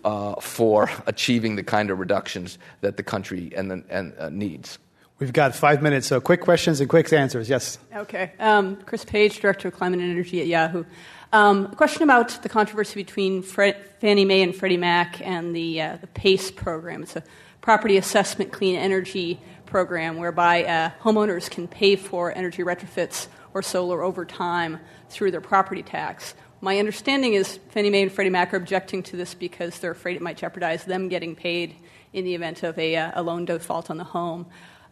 [0.03, 4.79] uh, for achieving the kind of reductions that the country and, the, and uh, needs.
[5.19, 7.47] We've got five minutes, so quick questions and quick answers.
[7.47, 7.77] Yes.
[7.95, 8.31] Okay.
[8.39, 10.83] Um, Chris Page, Director of Climate and Energy at Yahoo.
[11.31, 15.81] Um, a question about the controversy between Fred, Fannie Mae and Freddie Mac and the,
[15.81, 17.03] uh, the PACE program.
[17.03, 17.23] It's a
[17.61, 24.01] property assessment clean energy program whereby uh, homeowners can pay for energy retrofits or solar
[24.01, 24.79] over time
[25.09, 26.33] through their property tax.
[26.61, 30.15] My understanding is Fannie Mae and Freddie Mac are objecting to this because they're afraid
[30.15, 31.75] it might jeopardize them getting paid
[32.13, 34.45] in the event of a, uh, a loan default on the home.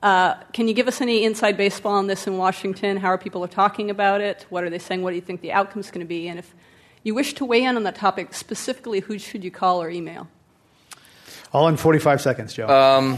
[0.04, 2.98] Uh, can you give us any inside baseball on this in Washington?
[2.98, 4.46] How are people are talking about it?
[4.50, 5.04] What are they saying?
[5.04, 6.28] What do you think the outcome is going to be?
[6.28, 6.54] And if
[7.04, 10.28] you wish to weigh in on that topic specifically, who should you call or email?
[11.54, 12.68] All in 45 seconds, Joe.
[12.68, 13.18] Um,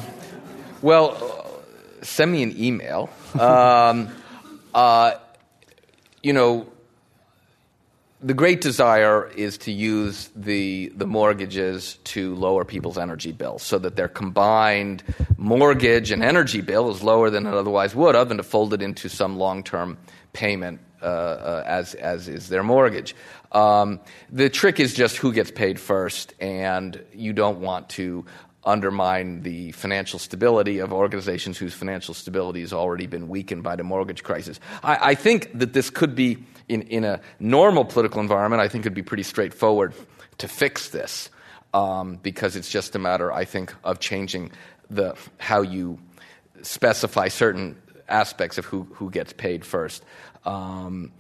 [0.82, 1.62] well,
[2.02, 3.10] send me an email.
[3.40, 4.10] Um,
[4.74, 5.14] uh,
[6.24, 6.68] you know,
[8.22, 13.78] the great desire is to use the, the mortgages to lower people's energy bills so
[13.78, 15.04] that their combined
[15.38, 18.82] mortgage and energy bill is lower than it otherwise would have and to fold it
[18.82, 19.98] into some long term
[20.32, 23.14] payment uh, uh, as, as is their mortgage.
[23.52, 24.00] Um,
[24.32, 28.26] the trick is just who gets paid first, and you don't want to
[28.66, 33.84] undermine the financial stability of organizations whose financial stability has already been weakened by the
[33.84, 34.60] mortgage crisis.
[34.84, 38.84] I, I think that this could be in, in a normal political environment, I think
[38.84, 39.94] it'd be pretty straightforward
[40.38, 41.30] to fix this
[41.74, 44.52] um, because it's just a matter, I think, of changing
[44.90, 46.00] the how you
[46.62, 50.04] specify certain aspects of who, who gets paid first.
[50.46, 51.12] Um,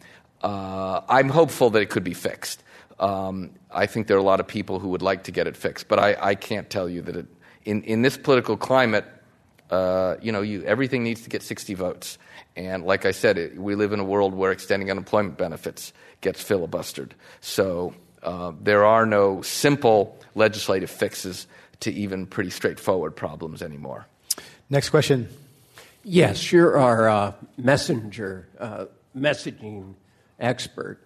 [0.42, 2.64] uh, I'm hopeful that it could be fixed.
[3.04, 5.58] Um, I think there are a lot of people who would like to get it
[5.58, 7.26] fixed, but I, I can't tell you that it,
[7.66, 9.04] in, in this political climate,
[9.70, 12.18] uh, you know, you, everything needs to get 60 votes.
[12.56, 15.92] And like I said, it, we live in a world where extending unemployment benefits
[16.22, 17.12] gets filibustered.
[17.42, 21.46] So uh, there are no simple legislative fixes
[21.82, 24.08] to even pretty straightforward problems anymore.
[24.70, 25.28] Next question.
[26.06, 29.96] Yes, you're our uh, messenger, uh, messaging
[30.40, 31.00] expert.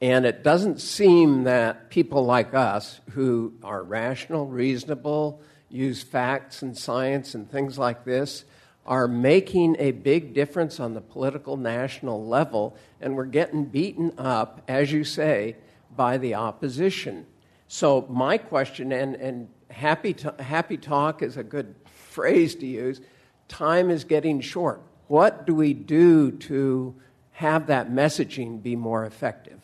[0.00, 6.76] And it doesn't seem that people like us who are rational, reasonable, use facts and
[6.76, 8.44] science and things like this,
[8.86, 14.62] are making a big difference on the political national level, and we're getting beaten up,
[14.66, 15.56] as you say,
[15.94, 17.26] by the opposition.
[17.68, 23.00] So, my question, and, and happy, to, happy talk is a good phrase to use,
[23.48, 24.82] time is getting short.
[25.08, 26.94] What do we do to
[27.32, 29.60] have that messaging be more effective?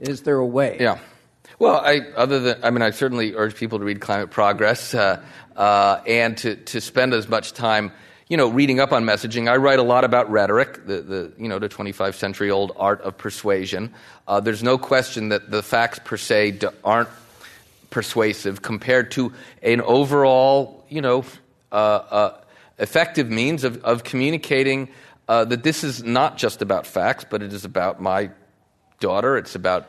[0.00, 0.78] Is there a way?
[0.80, 0.98] Yeah.
[1.58, 5.22] Well, I, other than, I mean, I certainly urge people to read Climate Progress uh,
[5.56, 7.92] uh, and to, to spend as much time
[8.30, 11.48] you know, reading up on messaging, I write a lot about rhetoric, the, the you
[11.48, 13.92] know, the 25 century old art of persuasion.
[14.28, 17.08] Uh, there's no question that the facts per se aren't
[17.90, 19.32] persuasive compared to
[19.64, 21.24] an overall, you know,
[21.72, 22.40] uh, uh,
[22.78, 24.88] effective means of, of communicating
[25.28, 28.30] uh, that this is not just about facts, but it is about my
[29.00, 29.88] daughter, it's about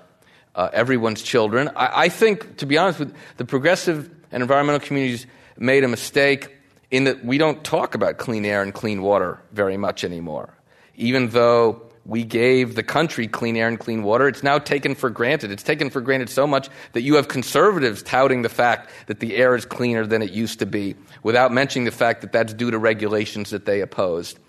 [0.55, 1.69] uh, everyone's children.
[1.75, 6.55] I, I, think, to be honest with the progressive and environmental communities made a mistake
[6.89, 10.53] in that we don't talk about clean air and clean water very much anymore.
[10.95, 15.09] Even though we gave the country clean air and clean water, it's now taken for
[15.09, 15.51] granted.
[15.51, 19.37] It's taken for granted so much that you have conservatives touting the fact that the
[19.37, 22.71] air is cleaner than it used to be, without mentioning the fact that that's due
[22.71, 24.39] to regulations that they opposed.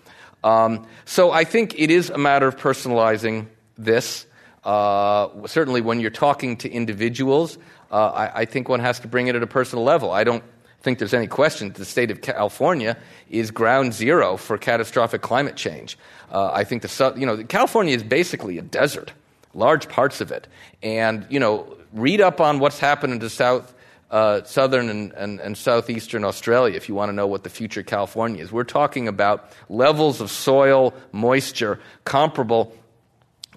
[0.43, 3.47] Um, so I think it is a matter of personalizing
[3.77, 4.25] this.
[4.63, 7.57] Uh, certainly, when you're talking to individuals,
[7.91, 10.11] uh, I, I, think one has to bring it at a personal level.
[10.11, 10.43] I don't
[10.83, 12.97] think there's any question that the state of California
[13.29, 15.97] is ground zero for catastrophic climate change.
[16.31, 19.11] Uh, I think the you know California is basically a desert,
[19.53, 20.47] large parts of it,
[20.81, 23.73] and you know read up on what's happening to South.
[24.11, 27.81] Uh, southern and, and, and, southeastern Australia, if you want to know what the future
[27.81, 28.51] California is.
[28.51, 32.77] We're talking about levels of soil moisture comparable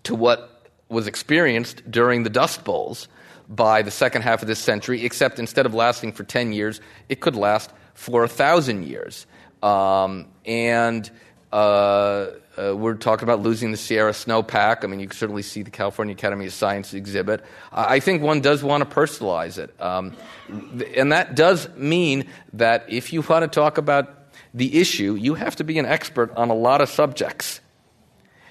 [0.04, 0.55] to what
[0.88, 3.08] was experienced during the Dust Bowls
[3.48, 7.20] by the second half of this century, except instead of lasting for 10 years, it
[7.20, 9.26] could last for a thousand years.
[9.62, 11.08] Um, and
[11.52, 12.26] uh,
[12.56, 14.84] uh, we're talking about losing the Sierra snowpack.
[14.84, 17.44] I mean, you can certainly see the California Academy of Science exhibit.
[17.72, 19.78] I think one does want to personalize it.
[19.80, 20.16] Um,
[20.94, 24.12] and that does mean that if you want to talk about
[24.54, 27.60] the issue, you have to be an expert on a lot of subjects.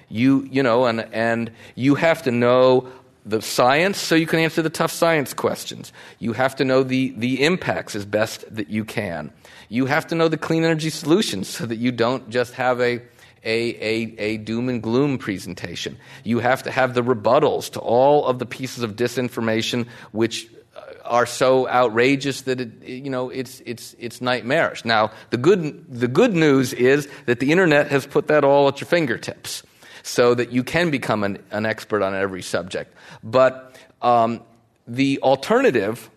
[0.09, 2.89] You, you know, and, and you have to know
[3.25, 5.91] the science so you can answer the tough science questions.
[6.19, 9.31] You have to know the, the impacts as best that you can.
[9.67, 13.01] You have to know the clean energy solutions so that you don't just have a,
[13.43, 15.97] a, a, a doom and gloom presentation.
[16.23, 20.81] You have to have the rebuttals to all of the pieces of disinformation which uh,
[21.03, 24.85] are so outrageous that it, you know it's it's it's nightmarish.
[24.85, 28.81] Now the good the good news is that the internet has put that all at
[28.81, 29.63] your fingertips
[30.05, 32.95] so that you can become an, an expert on every subject.
[33.23, 34.41] But um,
[34.87, 36.11] the alternative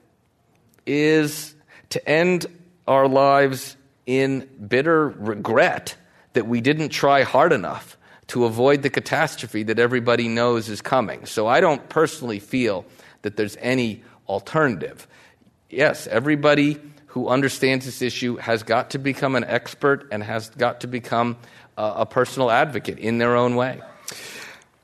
[0.86, 1.54] is
[1.88, 2.44] to end
[2.86, 5.96] our lives in bitter regret
[6.34, 11.24] that we didn't try hard enough to avoid the catastrophe that everybody knows is coming.
[11.24, 12.84] So I don't personally feel
[13.22, 15.08] that there's any alternative.
[15.70, 20.82] Yes, everybody who understands this issue has got to become an expert and has got
[20.82, 21.38] to become
[21.78, 23.80] a personal advocate in their own way.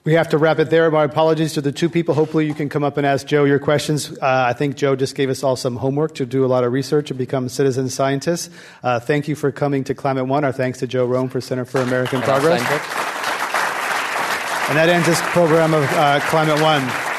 [0.05, 0.91] We have to wrap it there.
[0.91, 2.15] My apologies to the two people.
[2.15, 4.13] Hopefully, you can come up and ask Joe your questions.
[4.13, 6.75] Uh, I think Joe just gave us all some homework to do a lot of
[6.75, 8.51] research and become citizen scientists.
[8.83, 10.45] Uh, thank you for coming to Climate One.
[10.45, 12.61] Our thanks to Joe Romm for Center for American Progress.
[14.69, 17.14] And that ends this program of uh, Climate One.